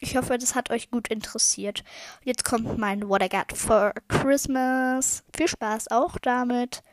Ich 0.00 0.16
hoffe, 0.16 0.38
das 0.38 0.54
hat 0.54 0.70
euch 0.70 0.92
gut 0.92 1.08
interessiert. 1.08 1.82
Jetzt 2.22 2.44
kommt 2.44 2.78
mein 2.78 3.08
What 3.08 3.20
I 3.20 3.28
Got 3.28 3.56
for 3.56 3.92
Christmas. 4.06 5.24
Viel 5.36 5.48
Spaß 5.48 5.90
auch 5.90 6.18
damit. 6.18 6.84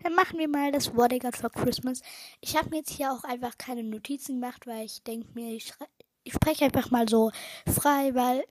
Dann 0.00 0.14
machen 0.14 0.38
wir 0.38 0.48
mal 0.48 0.72
das 0.72 0.96
What 0.96 1.12
I 1.12 1.18
Got 1.18 1.36
for 1.36 1.50
Christmas. 1.50 2.00
Ich 2.40 2.56
habe 2.56 2.70
mir 2.70 2.78
jetzt 2.78 2.90
hier 2.90 3.12
auch 3.12 3.24
einfach 3.24 3.58
keine 3.58 3.84
Notizen 3.84 4.40
gemacht, 4.40 4.66
weil 4.66 4.86
ich 4.86 5.02
denke 5.02 5.28
mir, 5.34 5.54
ich, 5.54 5.74
ich 6.24 6.32
spreche 6.32 6.64
einfach 6.64 6.90
mal 6.90 7.06
so 7.06 7.32
frei, 7.66 8.14
weil 8.14 8.44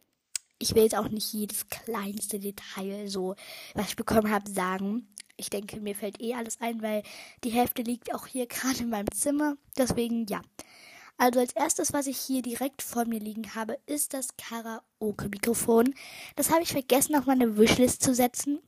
ich 0.62 0.76
will 0.76 0.84
jetzt 0.84 0.96
auch 0.96 1.10
nicht 1.10 1.34
jedes 1.34 1.68
kleinste 1.70 2.40
Detail 2.40 3.08
so, 3.08 3.36
was 3.74 3.90
ich 3.90 3.96
bekommen 3.96 4.32
habe, 4.32 4.50
sagen 4.50 5.08
ich 5.42 5.50
denke, 5.50 5.80
mir 5.80 5.96
fällt 5.96 6.22
eh 6.22 6.36
alles 6.36 6.62
ein, 6.62 6.82
weil 6.82 7.04
die 7.44 7.50
Hälfte 7.50 7.82
liegt 7.82 8.14
auch 8.14 8.28
hier 8.28 8.46
gerade 8.48 8.80
in 8.80 8.90
meinem 8.90 9.12
Zimmer. 9.12 9.58
Deswegen 9.78 10.26
ja. 10.28 10.42
Also 11.18 11.40
als 11.40 11.54
erstes, 11.54 11.94
was 11.94 12.08
ich 12.08 12.18
hier 12.18 12.42
direkt 12.42 12.82
vor 12.82 13.06
mir 13.06 13.20
liegen 13.20 13.54
habe, 13.54 13.78
ist 13.86 14.14
das 14.14 14.30
Karaoke-Mikrofon. 14.38 15.94
Das 16.36 16.50
habe 16.52 16.64
ich 16.64 16.72
vergessen, 16.72 17.16
auf 17.16 17.26
meine 17.26 17.58
Wishlist 17.58 18.02
zu 18.02 18.16
setzen. 18.16 18.60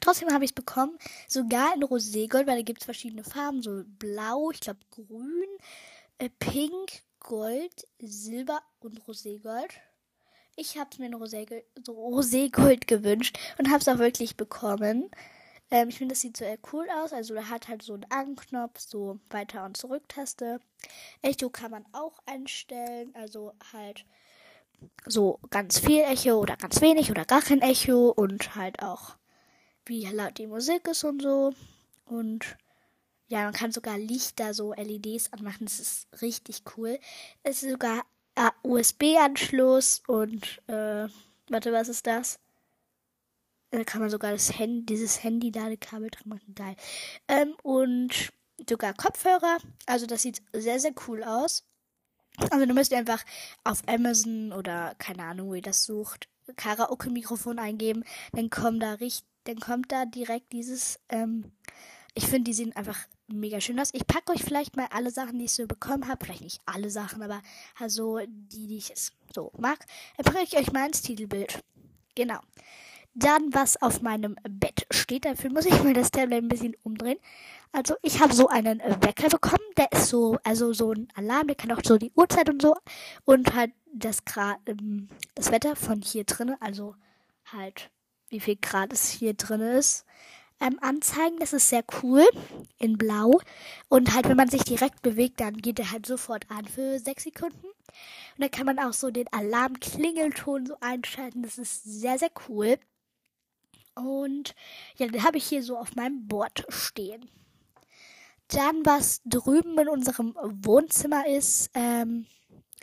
Trotzdem 0.00 0.30
habe 0.32 0.44
ich 0.44 0.50
es 0.50 0.54
bekommen, 0.54 0.98
sogar 1.26 1.74
in 1.74 1.82
Roségold, 1.82 2.46
weil 2.46 2.56
da 2.56 2.62
gibt 2.62 2.82
es 2.82 2.84
verschiedene 2.84 3.24
Farben, 3.24 3.62
so 3.62 3.84
blau, 3.98 4.50
ich 4.50 4.60
glaube 4.60 4.80
grün, 4.90 5.46
äh, 6.18 6.28
pink, 6.38 7.02
gold, 7.20 7.86
silber 7.98 8.60
und 8.80 9.00
Roségold. 9.06 9.70
Ich 10.60 10.76
habe 10.76 10.90
mir 10.98 11.06
in 11.06 11.14
Roségold, 11.14 11.62
Roségold 11.86 12.88
gewünscht 12.88 13.38
und 13.58 13.68
habe 13.68 13.78
es 13.78 13.86
auch 13.86 13.98
wirklich 13.98 14.36
bekommen. 14.36 15.08
Ähm, 15.70 15.90
ich 15.90 15.98
finde, 15.98 16.14
das 16.14 16.20
sieht 16.20 16.36
so 16.36 16.44
cool 16.72 16.88
aus. 17.00 17.12
Also, 17.12 17.34
da 17.34 17.48
hat 17.48 17.68
halt 17.68 17.82
so 17.82 17.94
einen 17.94 18.06
Anknopf, 18.10 18.80
so 18.80 19.20
Weiter- 19.30 19.64
und 19.64 19.76
Zurück-Taste. 19.76 20.58
Echo 21.22 21.48
kann 21.48 21.70
man 21.70 21.84
auch 21.92 22.18
einstellen. 22.26 23.14
Also, 23.14 23.52
halt 23.72 24.04
so 25.06 25.38
ganz 25.50 25.78
viel 25.78 26.02
Echo 26.02 26.40
oder 26.40 26.56
ganz 26.56 26.80
wenig 26.80 27.12
oder 27.12 27.24
gar 27.24 27.42
kein 27.42 27.62
Echo. 27.62 28.10
Und 28.10 28.56
halt 28.56 28.82
auch, 28.82 29.16
wie 29.86 30.06
laut 30.06 30.38
die 30.38 30.48
Musik 30.48 30.88
ist 30.88 31.04
und 31.04 31.22
so. 31.22 31.54
Und 32.04 32.56
ja, 33.28 33.44
man 33.44 33.52
kann 33.52 33.70
sogar 33.70 33.96
Lichter, 33.96 34.54
so 34.54 34.72
LEDs 34.74 35.32
anmachen. 35.32 35.66
Das 35.66 35.78
ist 35.78 36.08
richtig 36.20 36.62
cool. 36.76 36.98
Es 37.44 37.62
ist 37.62 37.70
sogar 37.70 37.98
äh, 37.98 38.02
USB-Anschluss 38.62 40.02
und, 40.06 40.62
äh, 40.68 41.08
warte, 41.48 41.72
was 41.72 41.88
ist 41.88 42.06
das? 42.06 42.38
Da 43.70 43.84
kann 43.84 44.00
man 44.00 44.10
sogar 44.10 44.32
das 44.32 44.58
Handy, 44.58 44.86
dieses 44.86 45.22
Handy-Ladekabel 45.22 46.10
dran 46.10 46.28
machen. 46.28 46.54
Geil. 46.54 46.76
Ähm, 47.28 47.54
und 47.62 48.32
sogar 48.68 48.94
Kopfhörer. 48.94 49.58
Also 49.86 50.06
das 50.06 50.22
sieht 50.22 50.42
sehr, 50.52 50.80
sehr 50.80 50.92
cool 51.06 51.22
aus. 51.22 51.64
Also 52.50 52.66
du 52.66 52.72
müsst 52.72 52.94
einfach 52.94 53.24
auf 53.64 53.82
Amazon 53.86 54.52
oder 54.52 54.94
keine 54.98 55.24
Ahnung, 55.24 55.48
wo 55.48 55.54
ihr 55.54 55.62
das 55.62 55.84
sucht, 55.84 56.28
Karaoke-Mikrofon 56.56 57.58
eingeben. 57.58 58.04
Dann 58.32 58.48
kommt 58.48 58.82
da 58.82 58.94
richtig, 58.94 59.26
dann 59.44 59.60
kommt 59.60 59.92
da 59.92 60.04
direkt 60.06 60.52
dieses, 60.52 61.00
ähm, 61.08 61.52
ich 62.18 62.26
finde, 62.26 62.50
die 62.50 62.52
sehen 62.52 62.74
einfach 62.74 62.98
mega 63.28 63.60
schön 63.60 63.78
aus. 63.78 63.90
Ich 63.92 64.04
packe 64.04 64.32
euch 64.32 64.42
vielleicht 64.42 64.76
mal 64.76 64.88
alle 64.90 65.12
Sachen, 65.12 65.38
die 65.38 65.44
ich 65.44 65.52
so 65.52 65.68
bekommen 65.68 66.08
habe. 66.08 66.24
Vielleicht 66.24 66.42
nicht 66.42 66.60
alle 66.66 66.90
Sachen, 66.90 67.22
aber 67.22 67.40
also 67.78 68.18
die, 68.26 68.66
die 68.66 68.78
ich 68.78 68.92
so 69.32 69.52
mag. 69.56 69.78
Dann 70.16 70.24
packe 70.24 70.42
ich 70.42 70.56
euch 70.56 70.72
mal 70.72 70.86
ins 70.86 71.00
Titelbild. 71.00 71.62
Genau. 72.16 72.40
Dann, 73.14 73.54
was 73.54 73.80
auf 73.80 74.02
meinem 74.02 74.34
Bett 74.48 74.84
steht, 74.90 75.26
dafür 75.26 75.50
muss 75.50 75.66
ich 75.66 75.80
mal 75.84 75.94
das 75.94 76.10
Tablet 76.10 76.42
ein 76.42 76.48
bisschen 76.48 76.74
umdrehen. 76.82 77.18
Also, 77.70 77.94
ich 78.02 78.20
habe 78.20 78.34
so 78.34 78.48
einen 78.48 78.80
Wecker 78.80 79.28
bekommen, 79.28 79.64
der 79.76 79.92
ist 79.92 80.08
so, 80.08 80.38
also 80.42 80.72
so 80.72 80.90
ein 80.92 81.06
Alarm, 81.14 81.46
der 81.46 81.56
kann 81.56 81.70
auch 81.70 81.82
so 81.84 81.98
die 81.98 82.10
Uhrzeit 82.16 82.48
und 82.50 82.60
so. 82.60 82.74
Und 83.26 83.54
halt 83.54 83.70
das 83.94 84.24
Grad, 84.24 84.58
ähm, 84.66 85.08
das 85.36 85.52
Wetter 85.52 85.76
von 85.76 86.02
hier 86.02 86.24
drinnen, 86.24 86.56
also 86.58 86.96
halt, 87.52 87.90
wie 88.28 88.40
viel 88.40 88.56
Grad 88.56 88.92
es 88.92 89.08
hier 89.08 89.34
drin 89.34 89.60
ist, 89.60 90.04
ähm, 90.60 90.78
anzeigen. 90.80 91.38
Das 91.38 91.52
ist 91.52 91.68
sehr 91.68 91.84
cool. 92.02 92.26
In 92.78 92.98
blau. 92.98 93.40
Und 93.88 94.14
halt, 94.14 94.28
wenn 94.28 94.36
man 94.36 94.48
sich 94.48 94.64
direkt 94.64 95.02
bewegt, 95.02 95.40
dann 95.40 95.56
geht 95.56 95.78
er 95.78 95.90
halt 95.90 96.06
sofort 96.06 96.46
an 96.50 96.66
für 96.66 96.98
sechs 96.98 97.24
Sekunden. 97.24 97.66
Und 97.66 98.38
dann 98.38 98.50
kann 98.50 98.66
man 98.66 98.78
auch 98.78 98.92
so 98.92 99.10
den 99.10 99.32
Alarmklingelton 99.32 100.66
so 100.66 100.76
einschalten. 100.80 101.42
Das 101.42 101.58
ist 101.58 101.84
sehr, 101.84 102.18
sehr 102.18 102.30
cool. 102.48 102.78
Und 103.94 104.54
ja, 104.96 105.08
den 105.08 105.24
habe 105.24 105.38
ich 105.38 105.46
hier 105.48 105.62
so 105.62 105.76
auf 105.76 105.96
meinem 105.96 106.28
Board 106.28 106.64
stehen. 106.68 107.28
Dann, 108.48 108.86
was 108.86 109.20
drüben 109.24 109.76
in 109.78 109.88
unserem 109.88 110.34
Wohnzimmer 110.40 111.26
ist, 111.26 111.70
ähm, 111.74 112.26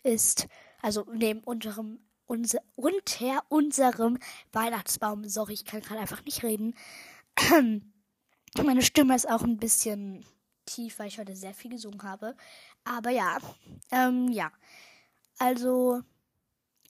ist, 0.04 0.48
also 0.82 1.06
neben 1.12 1.40
unserem, 1.40 2.00
unser, 2.28 2.60
unter 2.76 3.44
unserem 3.50 4.20
Weihnachtsbaum, 4.52 5.28
sorry, 5.28 5.54
ich 5.54 5.66
kann 5.66 5.82
gerade 5.82 6.02
einfach 6.02 6.24
nicht 6.26 6.44
reden. 6.44 6.76
Meine 8.64 8.82
Stimme 8.82 9.16
ist 9.16 9.30
auch 9.30 9.44
ein 9.44 9.58
bisschen 9.58 10.26
tief, 10.66 11.00
weil 11.00 11.08
ich 11.08 11.20
heute 11.20 11.36
sehr 11.36 11.54
viel 11.54 11.72
gesungen 11.72 12.04
habe. 12.04 12.36
Aber 12.84 13.10
ja, 13.10 13.38
ähm, 13.92 14.30
ja. 14.30 14.52
Also, 15.38 16.02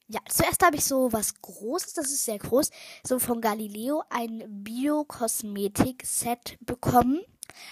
ja, 0.08 0.20
zuerst 0.30 0.64
habe 0.64 0.75
ich 0.75 0.86
so 0.86 1.12
was 1.12 1.42
Großes, 1.42 1.94
das 1.94 2.12
ist 2.12 2.25
sehr 2.25 2.38
groß, 2.38 2.70
so 3.04 3.18
von 3.18 3.42
Galileo 3.42 4.04
ein 4.10 4.44
Bio-Kosmetik-Set 4.64 6.58
bekommen. 6.62 7.22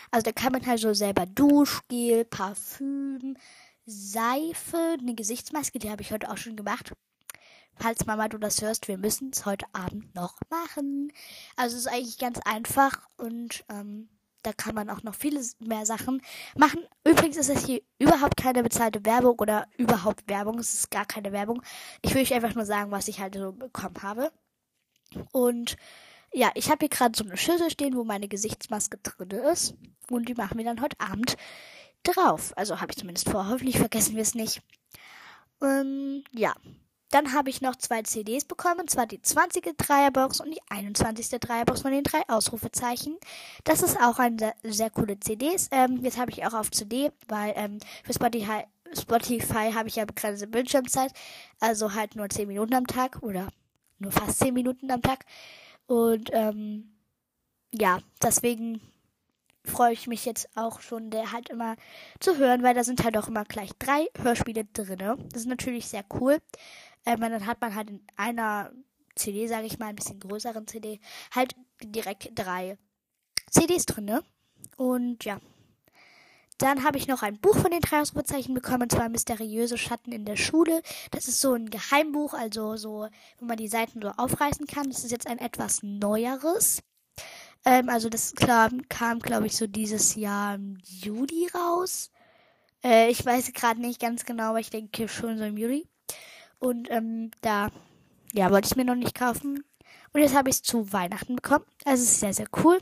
Also 0.09 0.23
da 0.23 0.31
kann 0.31 0.53
man 0.53 0.65
halt 0.65 0.79
so 0.79 0.93
selber 0.93 1.25
Duschgel, 1.25 2.25
Parfüm, 2.25 3.37
Seife, 3.85 4.97
eine 4.99 5.13
Gesichtsmaske, 5.13 5.77
die 5.77 5.91
habe 5.91 6.01
ich 6.01 6.11
heute 6.11 6.31
auch 6.31 6.37
schon 6.37 6.55
gemacht. 6.55 6.93
Falls 7.75 8.05
Mama 8.05 8.27
du 8.29 8.37
das 8.37 8.61
hörst, 8.61 8.87
wir 8.87 8.97
müssen 8.97 9.31
es 9.33 9.45
heute 9.45 9.65
Abend 9.73 10.13
noch 10.15 10.39
machen. 10.49 11.11
Also 11.55 11.75
es 11.75 11.85
ist 11.85 11.91
eigentlich 11.91 12.17
ganz 12.17 12.39
einfach 12.45 13.07
und 13.17 13.65
ähm, 13.69 14.09
da 14.43 14.51
kann 14.51 14.75
man 14.75 14.89
auch 14.89 15.03
noch 15.03 15.15
viele 15.15 15.41
mehr 15.59 15.85
Sachen 15.85 16.21
machen. 16.55 16.85
Übrigens 17.05 17.37
ist 17.37 17.49
es 17.49 17.65
hier 17.65 17.81
überhaupt 17.97 18.37
keine 18.37 18.61
bezahlte 18.61 19.03
Werbung 19.05 19.39
oder 19.39 19.67
überhaupt 19.77 20.27
Werbung. 20.27 20.59
Es 20.59 20.73
ist 20.73 20.91
gar 20.91 21.05
keine 21.05 21.31
Werbung. 21.31 21.61
Ich 22.01 22.13
will 22.13 22.21
euch 22.21 22.33
einfach 22.33 22.53
nur 22.53 22.65
sagen, 22.65 22.91
was 22.91 23.07
ich 23.07 23.19
halt 23.19 23.35
so 23.35 23.53
bekommen 23.53 24.01
habe. 24.01 24.31
Und 25.31 25.77
ja, 26.33 26.51
ich 26.55 26.69
habe 26.69 26.79
hier 26.81 26.89
gerade 26.89 27.17
so 27.17 27.23
eine 27.23 27.37
Schüssel 27.37 27.69
stehen, 27.69 27.95
wo 27.95 28.03
meine 28.03 28.27
Gesichtsmaske 28.27 28.97
drin 28.97 29.29
ist. 29.29 29.75
Und 30.09 30.27
die 30.27 30.33
machen 30.33 30.57
wir 30.57 30.65
dann 30.65 30.81
heute 30.81 30.99
Abend 30.99 31.37
drauf. 32.03 32.51
Also 32.57 32.81
habe 32.81 32.91
ich 32.91 32.97
zumindest 32.97 33.29
vor. 33.29 33.47
Hoffentlich 33.47 33.77
vergessen 33.77 34.15
wir 34.15 34.23
es 34.23 34.35
nicht. 34.35 34.61
Ähm, 35.61 36.23
ja. 36.31 36.53
Dann 37.13 37.31
habe 37.31 37.51
ich 37.51 37.61
noch 37.61 37.75
zwei 37.75 38.01
CDs 38.01 38.43
bekommen, 38.43 38.79
und 38.79 38.89
zwar 38.89 39.05
die 39.05 39.21
20. 39.21 39.77
Dreierbox 39.77 40.41
und 40.41 40.49
die 40.49 40.61
21. 40.69 41.39
Dreierbox 41.39 41.81
von 41.81 41.91
den 41.91 42.03
drei 42.03 42.27
Ausrufezeichen. 42.27 43.19
Das 43.65 43.83
ist 43.83 44.01
auch 44.01 44.17
eine 44.17 44.35
sehr, 44.39 44.55
sehr 44.63 44.89
coole 44.89 45.19
CDs. 45.19 45.69
Ähm, 45.71 45.99
jetzt 46.01 46.17
habe 46.17 46.31
ich 46.31 46.43
auch 46.43 46.55
auf 46.55 46.71
CD, 46.71 47.11
weil 47.27 47.53
ähm, 47.55 47.77
für 48.03 48.13
Spotify, 48.13 48.63
Spotify 48.99 49.71
habe 49.73 49.89
ich 49.89 49.97
ja 49.97 50.05
begrenzte 50.05 50.47
Bildschirmzeit, 50.47 51.13
also 51.59 51.93
halt 51.93 52.15
nur 52.15 52.29
10 52.29 52.47
Minuten 52.47 52.73
am 52.73 52.87
Tag 52.87 53.21
oder 53.21 53.47
nur 53.99 54.11
fast 54.11 54.39
10 54.39 54.51
Minuten 54.51 54.89
am 54.89 55.03
Tag. 55.03 55.23
Und 55.85 56.31
ähm, 56.33 56.95
ja, 57.71 57.99
deswegen 58.23 58.81
freue 59.65 59.93
ich 59.93 60.07
mich 60.07 60.25
jetzt 60.25 60.49
auch 60.55 60.81
schon, 60.81 61.11
der 61.11 61.31
halt 61.31 61.49
immer 61.49 61.75
zu 62.19 62.37
hören, 62.37 62.63
weil 62.63 62.73
da 62.73 62.83
sind 62.83 63.03
halt 63.03 63.17
auch 63.17 63.27
immer 63.27 63.45
gleich 63.45 63.69
drei 63.77 64.07
Hörspiele 64.19 64.65
drin. 64.65 64.97
Das 65.31 65.41
ist 65.41 65.47
natürlich 65.47 65.87
sehr 65.87 66.03
cool. 66.19 66.39
Ähm, 67.05 67.19
dann 67.19 67.45
hat 67.45 67.61
man 67.61 67.75
halt 67.75 67.89
in 67.89 68.01
einer 68.15 68.71
CD, 69.15 69.47
sage 69.47 69.67
ich 69.67 69.79
mal, 69.79 69.87
ein 69.87 69.95
bisschen 69.95 70.19
größeren 70.19 70.67
CD, 70.67 70.99
halt 71.31 71.55
direkt 71.81 72.31
drei 72.35 72.77
CDs 73.49 73.85
drin. 73.85 74.19
Und 74.77 75.25
ja. 75.25 75.39
Dann 76.59 76.83
habe 76.83 76.97
ich 76.97 77.07
noch 77.07 77.23
ein 77.23 77.39
Buch 77.39 77.57
von 77.57 77.71
den 77.71 77.81
drei 77.81 77.99
Ausrufezeichen 77.99 78.53
bekommen, 78.53 78.83
und 78.83 78.91
zwar 78.91 79.09
Mysteriöse 79.09 79.77
Schatten 79.77 80.11
in 80.11 80.23
der 80.23 80.37
Schule. 80.37 80.81
Das 81.11 81.27
ist 81.27 81.41
so 81.41 81.53
ein 81.53 81.69
Geheimbuch, 81.69 82.33
also 82.33 82.77
so, 82.77 83.07
wo 83.39 83.45
man 83.45 83.57
die 83.57 83.67
Seiten 83.67 84.01
so 84.01 84.09
aufreißen 84.09 84.67
kann. 84.67 84.89
Das 84.89 85.03
ist 85.03 85.11
jetzt 85.11 85.27
ein 85.27 85.39
etwas 85.39 85.81
neueres. 85.83 86.81
Ähm, 87.65 87.89
also 87.89 88.09
das 88.09 88.33
kam, 88.35 88.87
kam 88.87 89.19
glaube 89.19 89.47
ich, 89.47 89.57
so 89.57 89.67
dieses 89.67 90.15
Jahr 90.15 90.55
im 90.55 90.77
Juli 90.83 91.49
raus. 91.53 92.11
Äh, 92.83 93.09
ich 93.09 93.25
weiß 93.25 93.51
gerade 93.53 93.81
nicht 93.81 93.99
ganz 93.99 94.25
genau, 94.25 94.49
aber 94.49 94.59
ich 94.59 94.69
denke 94.69 95.07
schon 95.07 95.37
so 95.37 95.43
im 95.43 95.57
Juli. 95.57 95.87
Und 96.63 96.89
ähm, 96.91 97.29
da, 97.41 97.67
ja, 98.31 98.49
wollte 98.49 98.67
ich 98.67 98.77
mir 98.77 98.85
noch 98.85 98.95
nicht 98.95 99.15
kaufen. 99.15 99.65
Und 100.13 100.21
jetzt 100.21 100.33
habe 100.33 100.49
ich 100.49 100.55
es 100.55 100.61
zu 100.61 100.93
Weihnachten 100.93 101.35
bekommen. 101.35 101.65
Also 101.83 102.03
es 102.03 102.11
ist 102.11 102.19
sehr, 102.21 102.33
sehr 102.33 102.47
cool. 102.63 102.79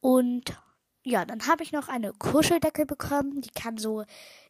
Und 0.00 0.58
ja, 1.04 1.26
dann 1.26 1.46
habe 1.46 1.62
ich 1.62 1.70
noch 1.70 1.88
eine 1.88 2.14
Kuscheldecke 2.14 2.86
bekommen. 2.86 3.42
Die 3.42 3.50
kann 3.50 3.76
so 3.76 4.04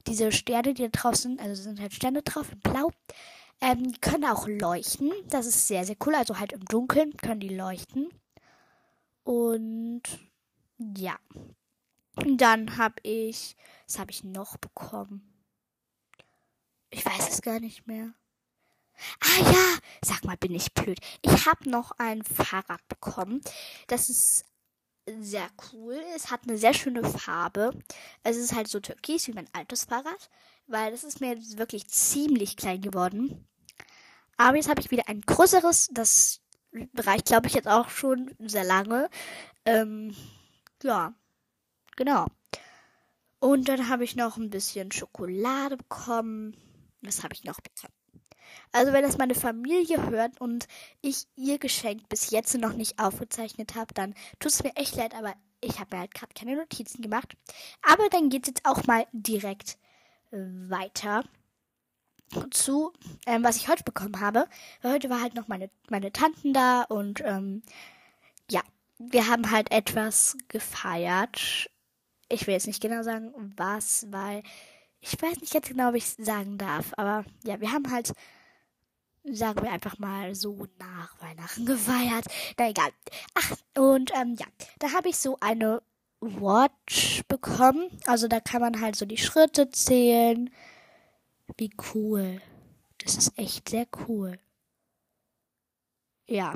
diese 0.06 0.30
Sterne, 0.30 0.72
die 0.72 0.84
da 0.84 0.88
drauf 0.88 1.16
sind, 1.16 1.40
also 1.40 1.60
sind 1.60 1.80
halt 1.80 1.92
Sterne 1.92 2.22
drauf 2.22 2.52
in 2.52 2.60
Blau. 2.60 2.92
Ähm, 3.60 3.90
die 3.90 4.00
können 4.00 4.24
auch 4.24 4.46
leuchten. 4.46 5.10
Das 5.30 5.44
ist 5.44 5.66
sehr, 5.66 5.84
sehr 5.84 5.96
cool. 6.06 6.14
Also 6.14 6.38
halt 6.38 6.52
im 6.52 6.64
Dunkeln 6.64 7.16
können 7.16 7.40
die 7.40 7.56
leuchten. 7.56 8.08
Und 9.24 10.02
ja. 10.78 11.18
Dann 12.24 12.76
habe 12.76 13.00
ich, 13.02 13.56
was 13.88 13.98
habe 13.98 14.12
ich 14.12 14.22
noch 14.22 14.58
bekommen? 14.58 15.28
Ich 16.90 17.04
weiß 17.04 17.30
es 17.30 17.42
gar 17.42 17.58
nicht 17.58 17.88
mehr. 17.88 18.14
Ah 19.20 19.52
ja, 19.52 19.78
sag 20.02 20.24
mal, 20.24 20.36
bin 20.36 20.54
ich 20.54 20.72
blöd. 20.74 20.98
Ich 21.22 21.46
habe 21.46 21.68
noch 21.68 21.92
ein 21.98 22.22
Fahrrad 22.22 22.86
bekommen. 22.88 23.40
Das 23.86 24.08
ist 24.10 24.44
sehr 25.20 25.48
cool. 25.72 25.98
Es 26.14 26.30
hat 26.30 26.42
eine 26.46 26.58
sehr 26.58 26.74
schöne 26.74 27.04
Farbe. 27.04 27.72
Es 28.22 28.36
ist 28.36 28.54
halt 28.54 28.68
so 28.68 28.80
türkis 28.80 29.26
wie 29.26 29.32
mein 29.32 29.48
altes 29.52 29.84
Fahrrad, 29.84 30.30
weil 30.66 30.90
das 30.90 31.04
ist 31.04 31.20
mir 31.20 31.36
wirklich 31.56 31.88
ziemlich 31.88 32.56
klein 32.56 32.80
geworden. 32.80 33.46
Aber 34.36 34.56
jetzt 34.56 34.68
habe 34.68 34.80
ich 34.80 34.90
wieder 34.90 35.08
ein 35.08 35.20
größeres. 35.22 35.88
Das 35.92 36.40
reicht, 36.96 37.26
glaube 37.26 37.48
ich, 37.48 37.54
jetzt 37.54 37.68
auch 37.68 37.88
schon 37.88 38.34
sehr 38.38 38.64
lange. 38.64 39.08
Ähm, 39.64 40.14
ja, 40.82 41.14
genau. 41.96 42.26
Und 43.40 43.68
dann 43.68 43.88
habe 43.88 44.04
ich 44.04 44.16
noch 44.16 44.36
ein 44.36 44.50
bisschen 44.50 44.92
Schokolade 44.92 45.76
bekommen. 45.76 46.56
Was 47.00 47.22
habe 47.22 47.34
ich 47.34 47.44
noch 47.44 47.60
bekommen? 47.60 47.97
Also 48.72 48.92
wenn 48.92 49.02
das 49.02 49.18
meine 49.18 49.34
Familie 49.34 50.10
hört 50.10 50.40
und 50.40 50.66
ich 51.00 51.26
ihr 51.36 51.58
Geschenk 51.58 52.08
bis 52.08 52.30
jetzt 52.30 52.56
noch 52.58 52.72
nicht 52.72 52.98
aufgezeichnet 52.98 53.74
habe, 53.74 53.94
dann 53.94 54.14
tut 54.40 54.52
es 54.52 54.62
mir 54.62 54.74
echt 54.76 54.96
leid, 54.96 55.14
aber 55.14 55.34
ich 55.60 55.80
habe 55.80 55.96
mir 55.96 56.00
halt 56.00 56.14
gerade 56.14 56.32
keine 56.34 56.56
Notizen 56.56 57.02
gemacht. 57.02 57.36
Aber 57.82 58.08
dann 58.08 58.28
geht 58.28 58.44
es 58.44 58.48
jetzt 58.48 58.66
auch 58.66 58.86
mal 58.86 59.06
direkt 59.12 59.78
weiter 60.30 61.24
zu, 62.50 62.92
ähm, 63.26 63.42
was 63.42 63.56
ich 63.56 63.68
heute 63.68 63.84
bekommen 63.84 64.20
habe. 64.20 64.46
Weil 64.82 64.92
heute 64.92 65.10
war 65.10 65.22
halt 65.22 65.34
noch 65.34 65.48
meine, 65.48 65.70
meine 65.88 66.12
Tanten 66.12 66.52
da 66.52 66.82
und 66.82 67.22
ähm, 67.24 67.62
ja, 68.50 68.60
wir 68.98 69.28
haben 69.28 69.50
halt 69.50 69.70
etwas 69.72 70.36
gefeiert. 70.48 71.70
Ich 72.28 72.46
will 72.46 72.54
jetzt 72.54 72.66
nicht 72.66 72.82
genau 72.82 73.02
sagen, 73.02 73.32
was, 73.56 74.06
weil 74.10 74.42
ich 75.00 75.20
weiß 75.20 75.40
nicht 75.40 75.52
ganz 75.52 75.68
genau, 75.68 75.90
ob 75.90 75.94
ich 75.94 76.04
es 76.04 76.16
sagen 76.16 76.58
darf. 76.58 76.92
Aber 76.96 77.24
ja, 77.44 77.60
wir 77.60 77.72
haben 77.72 77.90
halt, 77.90 78.12
sagen 79.34 79.62
wir 79.62 79.70
einfach 79.70 79.98
mal, 79.98 80.34
so 80.34 80.66
nach 80.78 81.20
Weihnachten 81.20 81.66
gefeiert. 81.66 82.26
Na 82.58 82.70
egal. 82.70 82.90
Ach, 83.34 83.56
und 83.76 84.12
ähm, 84.14 84.36
ja, 84.38 84.46
da 84.78 84.92
habe 84.92 85.08
ich 85.08 85.18
so 85.18 85.36
eine 85.40 85.82
Watch 86.20 87.22
bekommen. 87.28 87.90
Also 88.06 88.28
da 88.28 88.40
kann 88.40 88.60
man 88.60 88.80
halt 88.80 88.96
so 88.96 89.06
die 89.06 89.16
Schritte 89.16 89.70
zählen. 89.70 90.50
Wie 91.56 91.70
cool. 91.94 92.40
Das 92.98 93.16
ist 93.16 93.38
echt 93.38 93.68
sehr 93.68 93.86
cool. 94.08 94.38
Ja. 96.26 96.54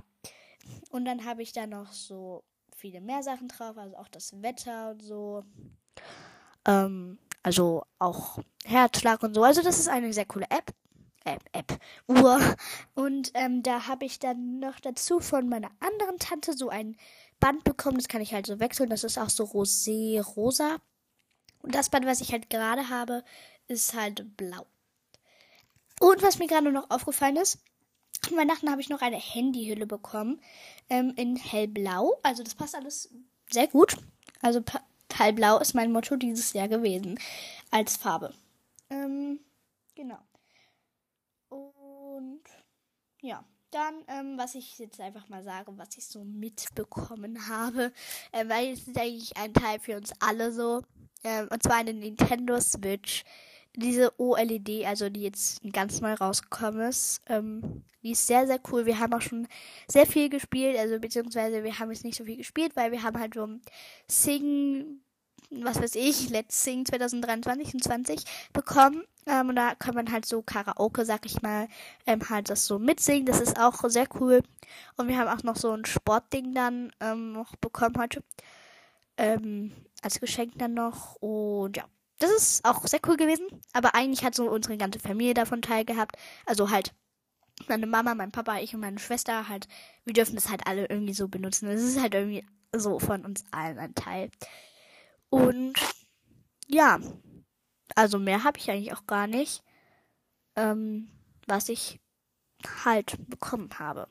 Und 0.91 1.05
dann 1.05 1.25
habe 1.25 1.43
ich 1.43 1.52
da 1.52 1.67
noch 1.67 1.93
so 1.93 2.45
viele 2.76 3.00
mehr 3.00 3.23
Sachen 3.23 3.49
drauf, 3.49 3.79
also 3.79 3.97
auch 3.97 4.09
das 4.09 4.43
Wetter 4.43 4.91
und 4.91 5.02
so. 5.02 5.45
Ähm, 6.67 7.19
also 7.43 7.85
auch 7.99 8.38
Herzschlag 8.64 9.23
und 9.23 9.35
so. 9.35 9.43
Also 9.43 9.62
das 9.62 9.79
ist 9.79 9.88
eine 9.88 10.12
sehr 10.12 10.26
coole 10.26 10.47
App. 10.50 10.75
App, 11.25 11.45
App, 11.52 11.79
Uhr. 12.07 12.41
Und 12.95 13.31
ähm, 13.35 13.62
da 13.62 13.87
habe 13.87 14.05
ich 14.05 14.19
dann 14.19 14.61
noch 14.61 14.81
dazu 14.81 15.21
von 15.21 15.49
meiner 15.49 15.71
anderen 15.81 16.19
Tante 16.19 16.52
so 16.55 16.69
ein 16.69 16.97
Band 17.41 17.64
bekommen. 17.64 17.97
Das 17.97 18.09
kann 18.09 18.21
ich 18.21 18.35
halt 18.35 18.47
so 18.47 18.61
wechseln. 18.61 18.91
Das 18.91 19.05
ist 19.05 19.19
auch 19.19 19.31
so 19.31 19.45
rosé-rosa. 19.45 20.79
Und 21.62 21.75
das 21.75 21.91
Band, 21.91 22.07
was 22.07 22.21
ich 22.21 22.33
halt 22.33 22.50
gerade 22.50 22.88
habe, 22.88 23.25
ist 23.69 23.95
halt 23.95 24.37
blau. 24.37 24.67
Und 26.00 26.23
was 26.23 26.38
mir 26.38 26.49
gerade 26.49 26.73
noch 26.73 26.91
aufgefallen 26.91 27.37
ist, 27.37 27.59
an 28.29 28.37
Weihnachten 28.37 28.71
habe 28.71 28.81
ich 28.81 28.88
noch 28.88 29.02
eine 29.02 29.17
Handyhülle 29.17 29.87
bekommen 29.87 30.41
ähm, 30.88 31.12
in 31.17 31.37
hellblau. 31.37 32.19
Also 32.23 32.43
das 32.43 32.55
passt 32.55 32.75
alles 32.75 33.11
sehr 33.50 33.69
gut. 33.69 33.97
Also 34.41 34.62
hellblau 35.12 35.59
ist 35.59 35.75
mein 35.75 35.93
Motto 35.93 36.17
dieses 36.17 36.52
Jahr 36.52 36.69
gewesen 36.69 37.19
als 37.71 37.97
Farbe. 37.97 38.35
Ähm, 38.91 39.41
genau. 39.95 40.19
Ja, 43.23 43.45
dann, 43.71 43.95
ähm, 44.09 44.37
was 44.37 44.55
ich 44.55 44.79
jetzt 44.79 45.00
einfach 45.00 45.29
mal 45.29 45.43
sage, 45.43 45.73
was 45.76 45.97
ich 45.97 46.05
so 46.05 46.25
mitbekommen 46.25 47.49
habe, 47.49 47.93
äh, 48.33 48.49
weil 48.49 48.73
es 48.73 48.87
ist 48.87 48.99
eigentlich 48.99 49.37
ein 49.37 49.55
Teil 49.55 49.79
für 49.79 49.97
uns 49.97 50.12
alle 50.21 50.52
so. 50.52 50.83
Ähm, 51.25 51.49
und 51.50 51.62
zwar 51.62 51.76
eine 51.76 51.95
Nintendo 51.95 52.61
Switch 52.61 53.25
diese 53.75 54.12
OLED, 54.21 54.85
also 54.85 55.09
die 55.09 55.23
jetzt 55.23 55.62
ganz 55.73 56.00
neu 56.00 56.14
rausgekommen 56.14 56.88
ist, 56.88 57.23
ähm, 57.26 57.85
die 58.02 58.12
ist 58.12 58.26
sehr, 58.26 58.47
sehr 58.47 58.61
cool. 58.71 58.85
Wir 58.85 58.99
haben 58.99 59.14
auch 59.14 59.23
schon 59.23 59.47
sehr 59.88 60.07
viel 60.07 60.29
gespielt, 60.29 60.76
also 60.76 60.99
beziehungsweise 60.99 61.62
wir 61.62 61.79
haben 61.79 61.91
jetzt 61.91 62.05
nicht 62.05 62.19
so 62.19 62.25
viel 62.25 62.37
gespielt, 62.37 62.73
weil 62.75 62.93
wir 62.93 63.02
haben 63.02 63.19
halt 63.19 63.35
so 63.35 63.49
Sing, 64.09 65.00
was 65.61 65.81
weiß 65.81 65.95
ich, 65.97 66.31
Let's 66.31 66.63
Sing 66.63 66.85
2023 66.85 67.75
und 67.75 67.85
20 67.85 68.25
bekommen. 68.53 69.05
Ähm, 69.27 69.51
und 69.51 69.57
da 69.57 69.75
kann 69.75 69.95
man 69.95 70.11
halt 70.11 70.27
so 70.27 70.43
Karaoke, 70.43 71.05
sag 71.05 71.27
ich 71.27 71.43
mal, 71.43 71.69
ähm, 72.07 72.29
halt 72.29 72.51
das 72.51 72.67
so 72.67 72.79
mitsingen. 72.79 73.27
Das 73.27 73.41
ist 73.41 73.59
auch 73.59 73.85
sehr 73.88 74.07
cool. 74.21 74.43
Und 74.97 75.09
wir 75.09 75.19
haben 75.19 75.29
auch 75.29 75.45
noch 75.45 75.57
so 75.57 75.73
ein 75.73 75.85
Sportding 75.85 76.55
dann 76.55 76.93
ähm, 77.01 77.33
noch 77.33 77.57
bekommen 77.57 77.97
heute. 77.99 78.23
Ähm, 79.17 79.73
als 80.03 80.21
Geschenk 80.21 80.55
dann 80.57 80.75
noch. 80.75 81.17
Und 81.17 81.77
ja, 81.77 81.85
das 82.19 82.31
ist 82.31 82.65
auch 82.65 82.87
sehr 82.87 83.01
cool 83.07 83.17
gewesen. 83.17 83.47
Aber 83.73 83.95
eigentlich 83.95 84.25
hat 84.25 84.35
so 84.35 84.51
unsere 84.51 84.77
ganze 84.77 84.99
Familie 84.99 85.35
davon 85.35 85.62
teilgehabt. 85.62 86.17
Also 86.47 86.71
halt 86.71 86.93
meine 87.69 87.87
Mama, 87.87 88.15
mein 88.15 88.33
Papa, 88.33 88.59
ich 88.59 88.75
und 88.75 88.81
meine 88.81 88.99
Schwester 88.99 89.49
halt. 89.49 89.69
Wir 90.05 90.15
dürfen 90.15 90.35
das 90.35 90.49
halt 90.49 90.67
alle 90.67 90.87
irgendwie 90.87 91.15
so 91.15 91.29
benutzen. 91.29 91.69
Das 91.69 91.83
ist 91.83 92.01
halt 92.01 92.15
irgendwie 92.15 92.45
so 92.75 92.99
von 92.99 93.25
uns 93.25 93.45
allen 93.51 93.79
ein 93.79 93.95
Teil. 93.95 94.31
Und 95.33 95.73
ja, 96.66 97.01
also 97.95 98.18
mehr 98.18 98.45
habe 98.45 98.59
ich 98.59 98.71
eigentlich 98.71 98.92
auch 98.92 99.07
gar 99.07 99.27
nicht, 99.27 99.64
ähm, 100.57 101.11
was 101.47 101.71
ich 101.71 102.01
halt 102.85 103.16
bekommen 103.31 103.71
habe. 103.79 104.09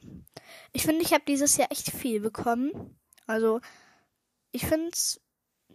Ich 0.74 0.82
finde, 0.82 1.04
ich 1.04 1.14
habe 1.14 1.24
dieses 1.28 1.58
Jahr 1.58 1.72
echt 1.72 1.92
viel 1.92 2.22
bekommen. 2.22 3.00
Also, 3.28 3.62
ich 4.52 4.66
finde 4.66 4.90
es 4.92 5.22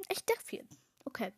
echt 0.08 0.28
sehr 0.28 0.40
viel. 0.44 0.68
Okay. 1.04 1.32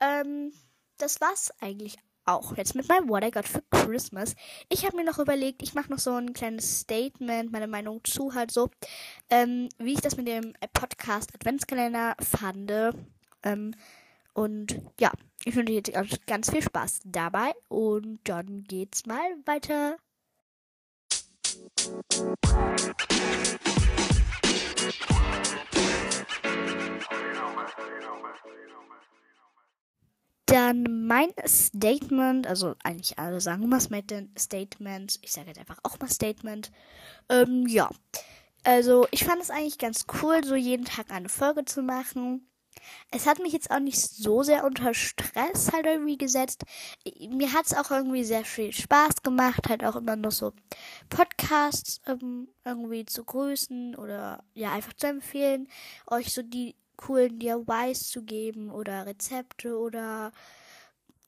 Ähm, 0.00 0.52
das 0.98 1.22
war's 1.22 1.50
eigentlich 1.60 1.96
auch 2.26 2.58
jetzt 2.58 2.74
mit 2.74 2.88
meinem 2.88 3.08
What 3.08 3.24
I 3.24 3.30
Got 3.30 3.48
for 3.48 3.62
Christmas. 3.70 4.36
Ich 4.68 4.84
habe 4.84 4.96
mir 4.96 5.04
noch 5.04 5.18
überlegt, 5.18 5.62
ich 5.62 5.72
mache 5.72 5.90
noch 5.90 5.98
so 5.98 6.12
ein 6.14 6.34
kleines 6.34 6.80
Statement, 6.80 7.52
meine 7.52 7.68
Meinung 7.68 8.04
zu 8.04 8.34
halt 8.34 8.50
so, 8.50 8.68
ähm, 9.30 9.70
wie 9.78 9.94
ich 9.94 10.02
das 10.02 10.18
mit 10.18 10.28
dem 10.28 10.52
Podcast 10.74 11.34
Adventskalender 11.34 12.16
fand. 12.20 12.70
Ähm, 13.42 13.74
und 14.32 14.80
ja, 14.98 15.12
ich 15.44 15.54
wünsche 15.56 15.72
jetzt 15.72 15.92
ganz, 16.26 16.50
viel 16.50 16.62
Spaß 16.62 17.00
dabei 17.04 17.52
und 17.68 18.20
dann 18.24 18.64
geht's 18.64 19.06
mal 19.06 19.36
weiter. 19.44 19.96
Dann 30.46 31.06
mein 31.06 31.30
Statement, 31.46 32.46
also 32.46 32.74
eigentlich 32.82 33.18
alle 33.18 33.40
sagen 33.40 33.62
immer 33.62 33.80
Statement, 33.80 35.18
ich 35.22 35.32
sage 35.32 35.48
jetzt 35.48 35.60
einfach 35.60 35.78
auch 35.84 35.98
mal 36.00 36.08
Statement. 36.08 36.72
Ähm, 37.28 37.66
ja, 37.68 37.88
also 38.64 39.06
ich 39.10 39.24
fand 39.24 39.40
es 39.40 39.50
eigentlich 39.50 39.78
ganz 39.78 40.06
cool, 40.22 40.42
so 40.44 40.56
jeden 40.56 40.84
Tag 40.84 41.10
eine 41.10 41.28
Folge 41.28 41.64
zu 41.64 41.82
machen. 41.82 42.49
Es 43.10 43.26
hat 43.26 43.38
mich 43.38 43.52
jetzt 43.52 43.70
auch 43.70 43.80
nicht 43.80 43.98
so 43.98 44.42
sehr 44.42 44.64
unter 44.64 44.94
Stress 44.94 45.72
halt 45.72 45.86
irgendwie 45.86 46.18
gesetzt. 46.18 46.64
Mir 47.28 47.52
hat 47.52 47.66
es 47.66 47.74
auch 47.74 47.90
irgendwie 47.90 48.24
sehr 48.24 48.44
viel 48.44 48.72
Spaß 48.72 49.22
gemacht, 49.22 49.68
halt 49.68 49.84
auch 49.84 49.96
immer 49.96 50.16
noch 50.16 50.32
so 50.32 50.52
Podcasts 51.08 52.00
ähm, 52.06 52.48
irgendwie 52.64 53.04
zu 53.04 53.24
grüßen 53.24 53.96
oder 53.96 54.44
ja 54.54 54.72
einfach 54.72 54.92
zu 54.92 55.08
empfehlen, 55.08 55.68
euch 56.06 56.32
so 56.32 56.42
die 56.42 56.76
coolen 56.96 57.38
DIYs 57.38 58.08
zu 58.08 58.22
geben 58.22 58.70
oder 58.70 59.06
Rezepte 59.06 59.78
oder 59.78 60.32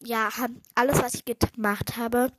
ja, 0.05 0.29
alles, 0.75 1.03
was 1.03 1.14
ich 1.14 1.25
gemacht 1.25 1.96
habe. 1.96 2.33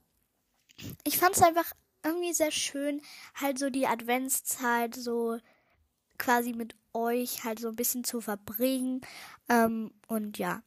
Ich 1.03 1.17
fand 1.17 1.35
es 1.35 1.41
einfach 1.41 1.73
irgendwie 2.03 2.33
sehr 2.33 2.51
schön, 2.51 3.01
halt 3.35 3.57
so 3.57 3.69
die 3.69 3.87
Adventszeit 3.87 4.95
so 4.95 5.37
quasi 6.17 6.53
mit 6.53 6.75
euch 6.93 7.43
halt 7.43 7.59
so 7.59 7.69
ein 7.69 7.75
bisschen 7.75 8.03
zu 8.03 8.21
verbringen. 8.21 9.01
Ähm, 9.49 9.91
und 10.07 10.37
ja. 10.37 10.61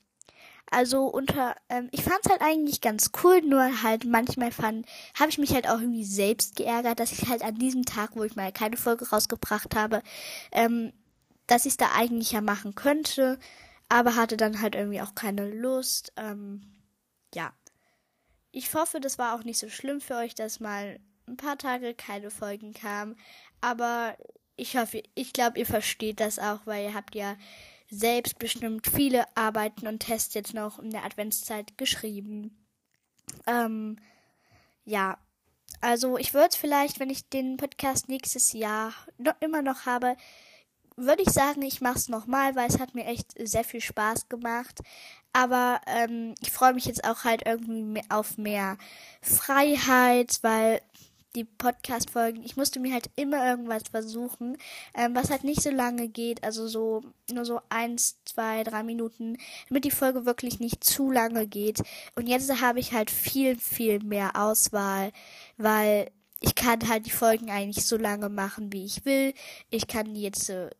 Also 0.69 1.05
unter, 1.05 1.55
ähm, 1.69 1.89
ich 1.93 2.03
fand 2.03 2.19
es 2.25 2.31
halt 2.31 2.43
eigentlich 2.43 2.81
ganz 2.81 3.13
cool, 3.23 3.41
nur 3.43 3.83
halt 3.83 4.05
manchmal 4.05 4.51
fand, 4.51 4.85
habe 5.19 5.31
ich 5.31 5.39
mich 5.39 5.55
halt 5.55 5.69
auch 5.69 5.81
irgendwie 5.81 6.05
selbst 6.05 6.57
geärgert, 6.57 6.99
dass 6.99 7.13
ich 7.13 7.29
halt 7.29 7.43
an 7.43 7.55
diesem 7.55 7.85
Tag, 7.85 8.17
wo 8.17 8.25
ich 8.25 8.35
mal 8.35 8.51
keine 8.53 8.77
Folge 8.77 9.09
rausgebracht 9.09 9.77
habe, 9.77 10.03
ähm, 10.51 10.93
dass 11.47 11.67
ich 11.67 11.73
es 11.73 11.77
da 11.77 11.93
eigentlich 11.95 12.33
ja 12.33 12.41
machen 12.41 12.75
könnte, 12.75 13.39
aber 13.89 14.17
hatte 14.17 14.37
dann 14.37 14.61
halt 14.61 14.75
irgendwie 14.75 15.01
auch 15.01 15.15
keine 15.15 15.49
Lust. 15.49 16.13
Ähm, 16.17 16.63
ja. 17.33 17.53
Ich 18.51 18.75
hoffe, 18.75 19.01
das 19.01 19.19
war 19.19 19.35
auch 19.37 19.45
nicht 19.45 19.59
so 19.59 19.69
schlimm 19.69 20.01
für 20.01 20.17
euch, 20.17 20.35
dass 20.35 20.59
mal 20.59 20.99
ein 21.29 21.37
paar 21.37 21.59
Tage 21.59 21.95
keine 21.95 22.31
Folgen 22.31 22.73
kamen. 22.73 23.17
Aber 23.61 24.17
ich 24.57 24.77
hoffe, 24.77 25.03
ich 25.15 25.33
glaube, 25.33 25.59
ihr 25.59 25.67
versteht 25.67 26.21
das 26.21 26.39
auch, 26.39 26.61
weil 26.65 26.85
ihr 26.85 26.95
habt 26.95 27.15
ja 27.15 27.37
selbst 27.91 28.39
bestimmt 28.39 28.87
viele 28.87 29.25
Arbeiten 29.37 29.87
und 29.87 30.01
Tests 30.01 30.35
jetzt 30.35 30.55
noch 30.55 30.79
in 30.79 30.91
der 30.91 31.05
Adventszeit 31.05 31.79
geschrieben. 31.79 32.57
Ähm, 33.47 33.97
ja, 34.85 35.19
also 35.81 36.17
ich 36.19 36.35
würde 36.35 36.57
vielleicht, 36.57 37.01
wenn 37.01 37.11
ich 37.11 37.29
den 37.29 37.57
Podcast 37.57 38.09
nächstes 38.09 38.53
Jahr 38.53 38.93
noch, 39.19 39.35
immer 39.41 39.63
noch 39.63 39.87
habe, 39.87 40.17
würde 40.97 41.23
ich 41.23 41.31
sagen, 41.31 41.63
ich 41.63 41.81
mache 41.81 41.99
es 41.99 42.09
nochmal, 42.09 42.57
weil 42.57 42.69
es 42.69 42.79
hat 42.79 42.95
mir 42.95 43.05
echt 43.05 43.35
sehr 43.39 43.65
viel 43.65 43.83
Spaß 43.83 44.29
gemacht. 44.29 44.81
Aber 45.33 45.81
ähm, 45.87 46.35
ich 46.41 46.51
freue 46.51 46.73
mich 46.73 46.87
jetzt 46.87 47.05
auch 47.05 47.25
halt 47.25 47.47
irgendwie 47.47 48.03
auf 48.09 48.39
mehr 48.39 48.79
Freiheit, 49.21 50.39
weil 50.41 50.81
die 51.37 51.45
Podcast-Folgen, 51.45 52.43
ich 52.43 52.57
musste 52.57 52.81
mir 52.81 52.93
halt 52.93 53.11
immer 53.15 53.47
irgendwas 53.47 53.85
versuchen, 53.91 54.57
ähm, 54.95 55.15
was 55.15 55.31
halt 55.31 55.45
nicht 55.45 55.63
so 55.63 55.71
lange 55.71 56.09
geht, 56.09 56.43
also 56.43 56.67
so 56.67 57.03
nur 57.31 57.45
so 57.45 57.61
eins, 57.69 58.17
zwei, 58.25 58.65
drei 58.65 58.83
Minuten, 58.83 59.37
damit 59.69 59.85
die 59.85 59.91
Folge 59.91 60.27
wirklich 60.27 60.59
nicht 60.59 60.83
zu 60.83 61.11
lange 61.11 61.47
geht. 61.47 61.83
Und 62.15 62.27
jetzt 62.27 62.51
habe 62.61 62.81
ich 62.81 62.93
halt 62.93 63.11
viel, 63.11 63.57
viel 63.57 64.03
mehr 64.03 64.33
Auswahl, 64.35 65.13
weil 65.59 66.11
ich 66.41 66.55
kann 66.55 66.87
halt 66.89 67.07
die 67.07 67.11
Folgen 67.11 67.51
eigentlich 67.51 67.87
so 67.87 67.97
lange 67.97 68.29
machen, 68.29 68.73
wie 68.73 68.85
ich 68.85 69.05
will. 69.05 69.33
Ich 69.71 69.87
kann 69.87 70.15
jetzt 70.15 70.51
äh, 70.51 70.71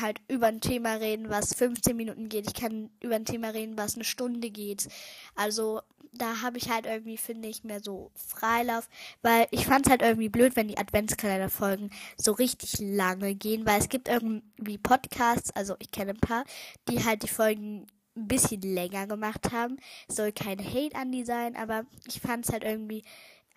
halt 0.00 0.20
über 0.28 0.46
ein 0.46 0.60
Thema 0.60 0.94
reden, 0.94 1.30
was 1.30 1.54
15 1.54 1.96
Minuten 1.96 2.28
geht. 2.28 2.46
Ich 2.46 2.54
kann 2.54 2.90
über 3.00 3.16
ein 3.16 3.24
Thema 3.24 3.48
reden, 3.48 3.76
was 3.76 3.96
eine 3.96 4.04
Stunde 4.04 4.50
geht. 4.50 4.88
Also 5.34 5.80
da 6.18 6.42
habe 6.42 6.58
ich 6.58 6.70
halt 6.70 6.86
irgendwie, 6.86 7.16
finde 7.16 7.48
ich, 7.48 7.64
mehr 7.64 7.80
so 7.80 8.10
Freilauf, 8.14 8.88
weil 9.22 9.46
ich 9.50 9.66
fand 9.66 9.86
es 9.86 9.90
halt 9.90 10.02
irgendwie 10.02 10.28
blöd, 10.28 10.56
wenn 10.56 10.68
die 10.68 10.78
Adventskalender-Folgen 10.78 11.90
so 12.16 12.32
richtig 12.32 12.78
lange 12.80 13.34
gehen, 13.34 13.66
weil 13.66 13.80
es 13.80 13.88
gibt 13.88 14.08
irgendwie 14.08 14.78
Podcasts, 14.78 15.50
also 15.52 15.76
ich 15.78 15.90
kenne 15.90 16.12
ein 16.12 16.20
paar, 16.20 16.44
die 16.88 17.04
halt 17.04 17.22
die 17.22 17.28
Folgen 17.28 17.86
ein 18.16 18.28
bisschen 18.28 18.62
länger 18.62 19.06
gemacht 19.06 19.52
haben. 19.52 19.76
Soll 20.08 20.32
kein 20.32 20.58
Hate 20.58 20.94
an 20.94 21.12
die 21.12 21.24
sein, 21.24 21.56
aber 21.56 21.84
ich 22.06 22.20
fand 22.20 22.46
es 22.46 22.52
halt 22.52 22.64
irgendwie, 22.64 23.02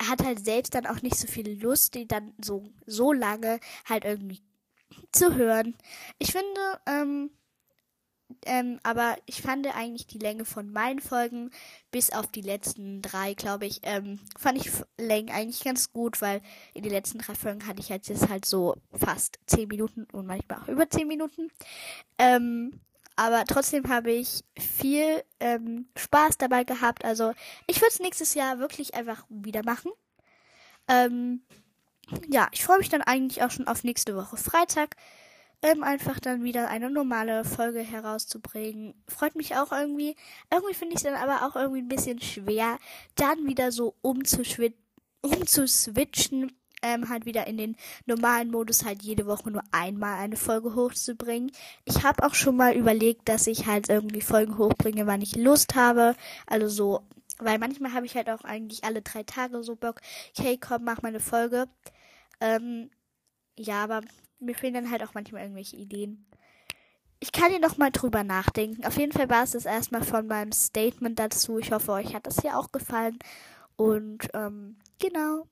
hat 0.02 0.22
halt 0.24 0.44
selbst 0.44 0.74
dann 0.74 0.86
auch 0.86 1.02
nicht 1.02 1.16
so 1.16 1.26
viel 1.26 1.60
Lust, 1.60 1.94
die 1.94 2.06
dann 2.06 2.34
so, 2.42 2.64
so 2.86 3.12
lange 3.12 3.60
halt 3.88 4.04
irgendwie 4.04 4.42
zu 5.12 5.34
hören. 5.34 5.76
Ich 6.18 6.32
finde, 6.32 6.80
ähm, 6.86 7.30
ähm, 8.44 8.78
aber 8.82 9.16
ich 9.26 9.42
fand 9.42 9.66
eigentlich 9.74 10.06
die 10.06 10.18
Länge 10.18 10.44
von 10.44 10.70
meinen 10.70 11.00
Folgen, 11.00 11.50
bis 11.90 12.10
auf 12.10 12.26
die 12.26 12.42
letzten 12.42 13.00
drei, 13.02 13.34
glaube 13.34 13.66
ich, 13.66 13.80
ähm, 13.84 14.20
fand 14.38 14.58
ich 14.58 14.70
Längen 14.98 15.30
eigentlich 15.30 15.64
ganz 15.64 15.92
gut, 15.92 16.20
weil 16.20 16.42
in 16.74 16.82
den 16.82 16.92
letzten 16.92 17.18
drei 17.18 17.34
Folgen 17.34 17.66
hatte 17.66 17.80
ich 17.80 17.90
halt 17.90 18.06
jetzt 18.08 18.28
halt 18.28 18.44
so 18.44 18.76
fast 18.92 19.38
zehn 19.46 19.68
Minuten 19.68 20.06
und 20.12 20.26
manchmal 20.26 20.60
auch 20.60 20.68
über 20.68 20.88
zehn 20.90 21.08
Minuten. 21.08 21.50
Ähm, 22.18 22.80
aber 23.16 23.44
trotzdem 23.44 23.88
habe 23.88 24.12
ich 24.12 24.44
viel 24.56 25.24
ähm, 25.40 25.88
Spaß 25.96 26.38
dabei 26.38 26.64
gehabt. 26.64 27.04
Also 27.04 27.32
ich 27.66 27.76
würde 27.80 27.90
es 27.90 27.98
nächstes 27.98 28.34
Jahr 28.34 28.60
wirklich 28.60 28.94
einfach 28.94 29.24
wieder 29.28 29.64
machen. 29.64 29.90
Ähm, 30.86 31.42
ja, 32.28 32.48
ich 32.52 32.64
freue 32.64 32.78
mich 32.78 32.88
dann 32.88 33.02
eigentlich 33.02 33.42
auch 33.42 33.50
schon 33.50 33.66
auf 33.66 33.84
nächste 33.84 34.14
Woche 34.14 34.36
Freitag 34.36 34.96
ähm, 35.62 35.82
einfach 35.82 36.20
dann 36.20 36.44
wieder 36.44 36.68
eine 36.68 36.90
normale 36.90 37.44
Folge 37.44 37.80
herauszubringen. 37.80 38.94
Freut 39.08 39.34
mich 39.34 39.56
auch 39.56 39.72
irgendwie. 39.72 40.14
Irgendwie 40.52 40.74
finde 40.74 40.94
ich 40.94 40.98
es 40.98 41.02
dann 41.02 41.14
aber 41.14 41.46
auch 41.46 41.56
irgendwie 41.56 41.80
ein 41.80 41.88
bisschen 41.88 42.20
schwer, 42.20 42.78
dann 43.16 43.46
wieder 43.46 43.72
so 43.72 43.96
umzuswitchen, 44.02 44.76
ähm, 46.82 47.08
halt 47.08 47.26
wieder 47.26 47.46
in 47.48 47.56
den 47.56 47.76
normalen 48.06 48.50
Modus 48.50 48.84
halt 48.84 49.02
jede 49.02 49.26
Woche 49.26 49.50
nur 49.50 49.62
einmal 49.72 50.18
eine 50.18 50.36
Folge 50.36 50.74
hochzubringen. 50.76 51.50
Ich 51.84 52.04
habe 52.04 52.24
auch 52.24 52.34
schon 52.34 52.56
mal 52.56 52.76
überlegt, 52.76 53.28
dass 53.28 53.46
ich 53.48 53.66
halt 53.66 53.88
irgendwie 53.88 54.20
Folgen 54.20 54.58
hochbringe, 54.58 55.06
wann 55.06 55.22
ich 55.22 55.34
Lust 55.36 55.74
habe. 55.74 56.14
Also 56.46 56.68
so, 56.68 57.00
weil 57.38 57.58
manchmal 57.58 57.94
habe 57.94 58.06
ich 58.06 58.14
halt 58.14 58.30
auch 58.30 58.44
eigentlich 58.44 58.84
alle 58.84 59.02
drei 59.02 59.24
Tage 59.24 59.62
so 59.64 59.74
Bock, 59.74 60.00
okay, 60.38 60.56
komm, 60.56 60.84
mach 60.84 61.02
mal 61.02 61.08
eine 61.08 61.20
Folge. 61.20 61.66
Ähm, 62.40 62.90
ja, 63.56 63.82
aber 63.82 64.02
mir 64.40 64.54
fehlen 64.54 64.74
dann 64.74 64.90
halt 64.90 65.02
auch 65.02 65.14
manchmal 65.14 65.42
irgendwelche 65.42 65.76
Ideen. 65.76 66.26
Ich 67.20 67.32
kann 67.32 67.50
hier 67.50 67.58
nochmal 67.58 67.90
drüber 67.90 68.22
nachdenken. 68.22 68.84
Auf 68.86 68.96
jeden 68.96 69.12
Fall 69.12 69.28
war 69.28 69.42
es 69.42 69.52
das 69.52 69.64
erstmal 69.64 70.04
von 70.04 70.26
meinem 70.26 70.52
Statement 70.52 71.18
dazu. 71.18 71.58
Ich 71.58 71.72
hoffe, 71.72 71.92
euch 71.92 72.14
hat 72.14 72.26
das 72.26 72.40
hier 72.40 72.56
auch 72.56 72.70
gefallen. 72.70 73.18
Und 73.76 74.28
ähm, 74.34 74.76
genau. 75.00 75.46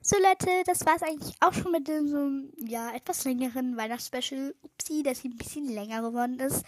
So 0.00 0.16
Leute, 0.18 0.50
das 0.66 0.84
war 0.84 0.96
es 0.96 1.02
eigentlich 1.02 1.34
auch 1.40 1.54
schon 1.54 1.72
mit 1.72 1.88
diesem, 1.88 2.52
ja, 2.58 2.94
etwas 2.94 3.24
längeren 3.24 3.76
Weihnachtsspecial. 3.76 4.54
Upsi, 4.62 5.02
dass 5.02 5.20
sie 5.20 5.28
ein 5.28 5.38
bisschen 5.38 5.66
länger 5.66 6.02
geworden 6.02 6.38
ist. 6.38 6.62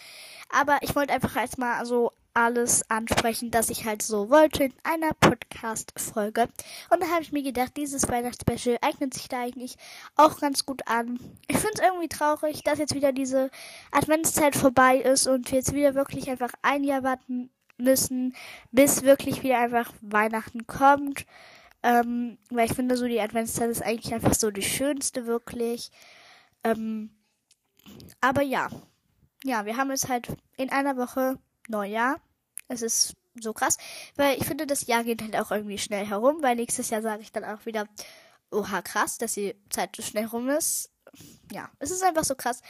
Aber 0.48 0.78
ich 0.80 0.96
wollte 0.96 1.12
einfach 1.12 1.36
erstmal 1.36 1.84
so 1.84 2.12
alles 2.36 2.88
ansprechen, 2.90 3.50
das 3.50 3.70
ich 3.70 3.86
halt 3.86 4.02
so 4.02 4.28
wollte 4.28 4.64
in 4.64 4.74
einer 4.84 5.14
Podcast-Folge. 5.14 6.48
Und 6.90 7.02
da 7.02 7.08
habe 7.08 7.22
ich 7.22 7.32
mir 7.32 7.42
gedacht, 7.42 7.76
dieses 7.76 8.08
Weihnachtsspecial 8.08 8.76
eignet 8.82 9.14
sich 9.14 9.28
da 9.28 9.40
eigentlich 9.40 9.76
auch 10.16 10.38
ganz 10.38 10.66
gut 10.66 10.86
an. 10.86 11.18
Ich 11.48 11.56
finde 11.56 11.74
es 11.74 11.80
irgendwie 11.80 12.08
traurig, 12.08 12.62
dass 12.62 12.78
jetzt 12.78 12.94
wieder 12.94 13.12
diese 13.12 13.50
Adventszeit 13.90 14.54
vorbei 14.54 14.98
ist 14.98 15.26
und 15.26 15.50
wir 15.50 15.58
jetzt 15.58 15.72
wieder 15.72 15.94
wirklich 15.94 16.28
einfach 16.28 16.52
ein 16.60 16.84
Jahr 16.84 17.02
warten 17.02 17.48
müssen, 17.78 18.36
bis 18.70 19.02
wirklich 19.02 19.42
wieder 19.42 19.58
einfach 19.58 19.90
Weihnachten 20.02 20.66
kommt. 20.66 21.24
Ähm, 21.82 22.36
weil 22.50 22.66
ich 22.66 22.74
finde, 22.74 22.98
so 22.98 23.06
die 23.06 23.20
Adventszeit 23.20 23.70
ist 23.70 23.82
eigentlich 23.82 24.12
einfach 24.12 24.34
so 24.34 24.50
die 24.50 24.62
schönste, 24.62 25.26
wirklich. 25.26 25.90
Ähm, 26.64 27.16
aber 28.20 28.42
ja. 28.42 28.68
Ja, 29.44 29.64
wir 29.64 29.76
haben 29.76 29.90
es 29.90 30.08
halt 30.08 30.28
in 30.56 30.70
einer 30.70 30.96
Woche 30.96 31.38
Neujahr. 31.68 32.20
Es 32.68 32.82
ist 32.82 33.14
so 33.40 33.52
krass, 33.52 33.76
weil 34.16 34.38
ich 34.38 34.46
finde, 34.46 34.66
das 34.66 34.86
Jahr 34.86 35.04
geht 35.04 35.22
halt 35.22 35.36
auch 35.36 35.50
irgendwie 35.50 35.78
schnell 35.78 36.06
herum, 36.06 36.38
weil 36.42 36.56
nächstes 36.56 36.90
Jahr 36.90 37.02
sage 37.02 37.22
ich 37.22 37.32
dann 37.32 37.44
auch 37.44 37.66
wieder, 37.66 37.86
oha, 38.50 38.82
krass, 38.82 39.18
dass 39.18 39.34
die 39.34 39.54
Zeit 39.70 39.94
so 39.94 40.02
schnell 40.02 40.26
rum 40.26 40.48
ist. 40.48 40.90
Ja, 41.52 41.70
es 41.78 41.90
ist 41.90 42.02
einfach 42.02 42.24
so 42.24 42.34
krass. 42.34 42.62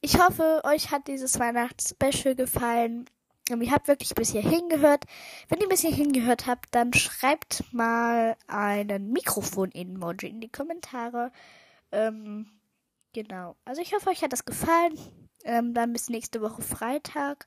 Ich 0.00 0.18
hoffe, 0.18 0.62
euch 0.64 0.90
hat 0.90 1.08
dieses 1.08 1.38
Weihnachtsspecial 1.38 2.34
gefallen. 2.34 3.08
Und 3.50 3.60
ihr 3.60 3.72
habt 3.72 3.88
wirklich 3.88 4.14
bis 4.14 4.30
hier 4.30 4.42
hingehört. 4.42 5.04
Wenn 5.48 5.60
ihr 5.60 5.68
bis 5.68 5.80
hier 5.80 5.92
hingehört 5.92 6.46
habt, 6.46 6.74
dann 6.74 6.92
schreibt 6.92 7.64
mal 7.72 8.36
einen 8.46 9.12
Mikrofon-Emoji 9.12 10.28
in 10.28 10.40
die 10.40 10.50
Kommentare. 10.50 11.32
Ähm, 11.90 12.46
genau. 13.12 13.56
Also 13.64 13.82
ich 13.82 13.94
hoffe, 13.94 14.10
euch 14.10 14.22
hat 14.22 14.32
das 14.32 14.44
gefallen. 14.44 14.98
Ähm, 15.44 15.74
dann 15.74 15.92
bis 15.92 16.08
nächste 16.08 16.40
Woche 16.40 16.62
Freitag. 16.62 17.46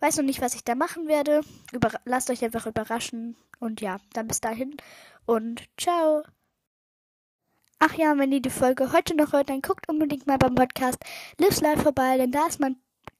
Weiß 0.00 0.16
noch 0.16 0.24
nicht, 0.24 0.40
was 0.40 0.54
ich 0.54 0.64
da 0.64 0.74
machen 0.74 1.08
werde. 1.08 1.42
Über 1.72 1.92
lasst 2.04 2.30
euch 2.30 2.44
einfach 2.44 2.66
überraschen. 2.66 3.36
Und 3.58 3.80
ja, 3.80 3.98
dann 4.12 4.28
bis 4.28 4.40
dahin. 4.40 4.76
Und 5.26 5.68
ciao. 5.76 6.22
Ach 7.78 7.94
ja, 7.94 8.16
wenn 8.18 8.32
ihr 8.32 8.42
die 8.42 8.50
Folge 8.50 8.92
heute 8.92 9.16
noch 9.16 9.32
hört, 9.32 9.48
dann 9.48 9.62
guckt 9.62 9.88
unbedingt 9.88 10.26
mal 10.26 10.38
beim 10.38 10.54
Podcast 10.54 10.98
Lives 11.38 11.60
Live 11.60 11.82
vorbei, 11.82 12.18
denn 12.18 12.30
da 12.30 12.46
ist 12.46 12.60
mein 12.60 12.76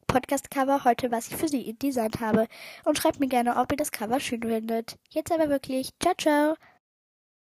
Podcast-Cover 0.06 0.84
heute, 0.84 1.10
was 1.10 1.28
ich 1.28 1.36
für 1.36 1.48
Sie 1.48 1.72
designt 1.74 2.20
habe. 2.20 2.46
Und 2.84 2.98
schreibt 2.98 3.20
mir 3.20 3.28
gerne, 3.28 3.56
ob 3.56 3.72
ihr 3.72 3.76
das 3.76 3.92
Cover 3.92 4.20
schön 4.20 4.42
findet. 4.42 4.98
Jetzt 5.08 5.32
aber 5.32 5.48
wirklich. 5.48 5.90
Ciao, 6.00 6.14
ciao. 6.14 6.56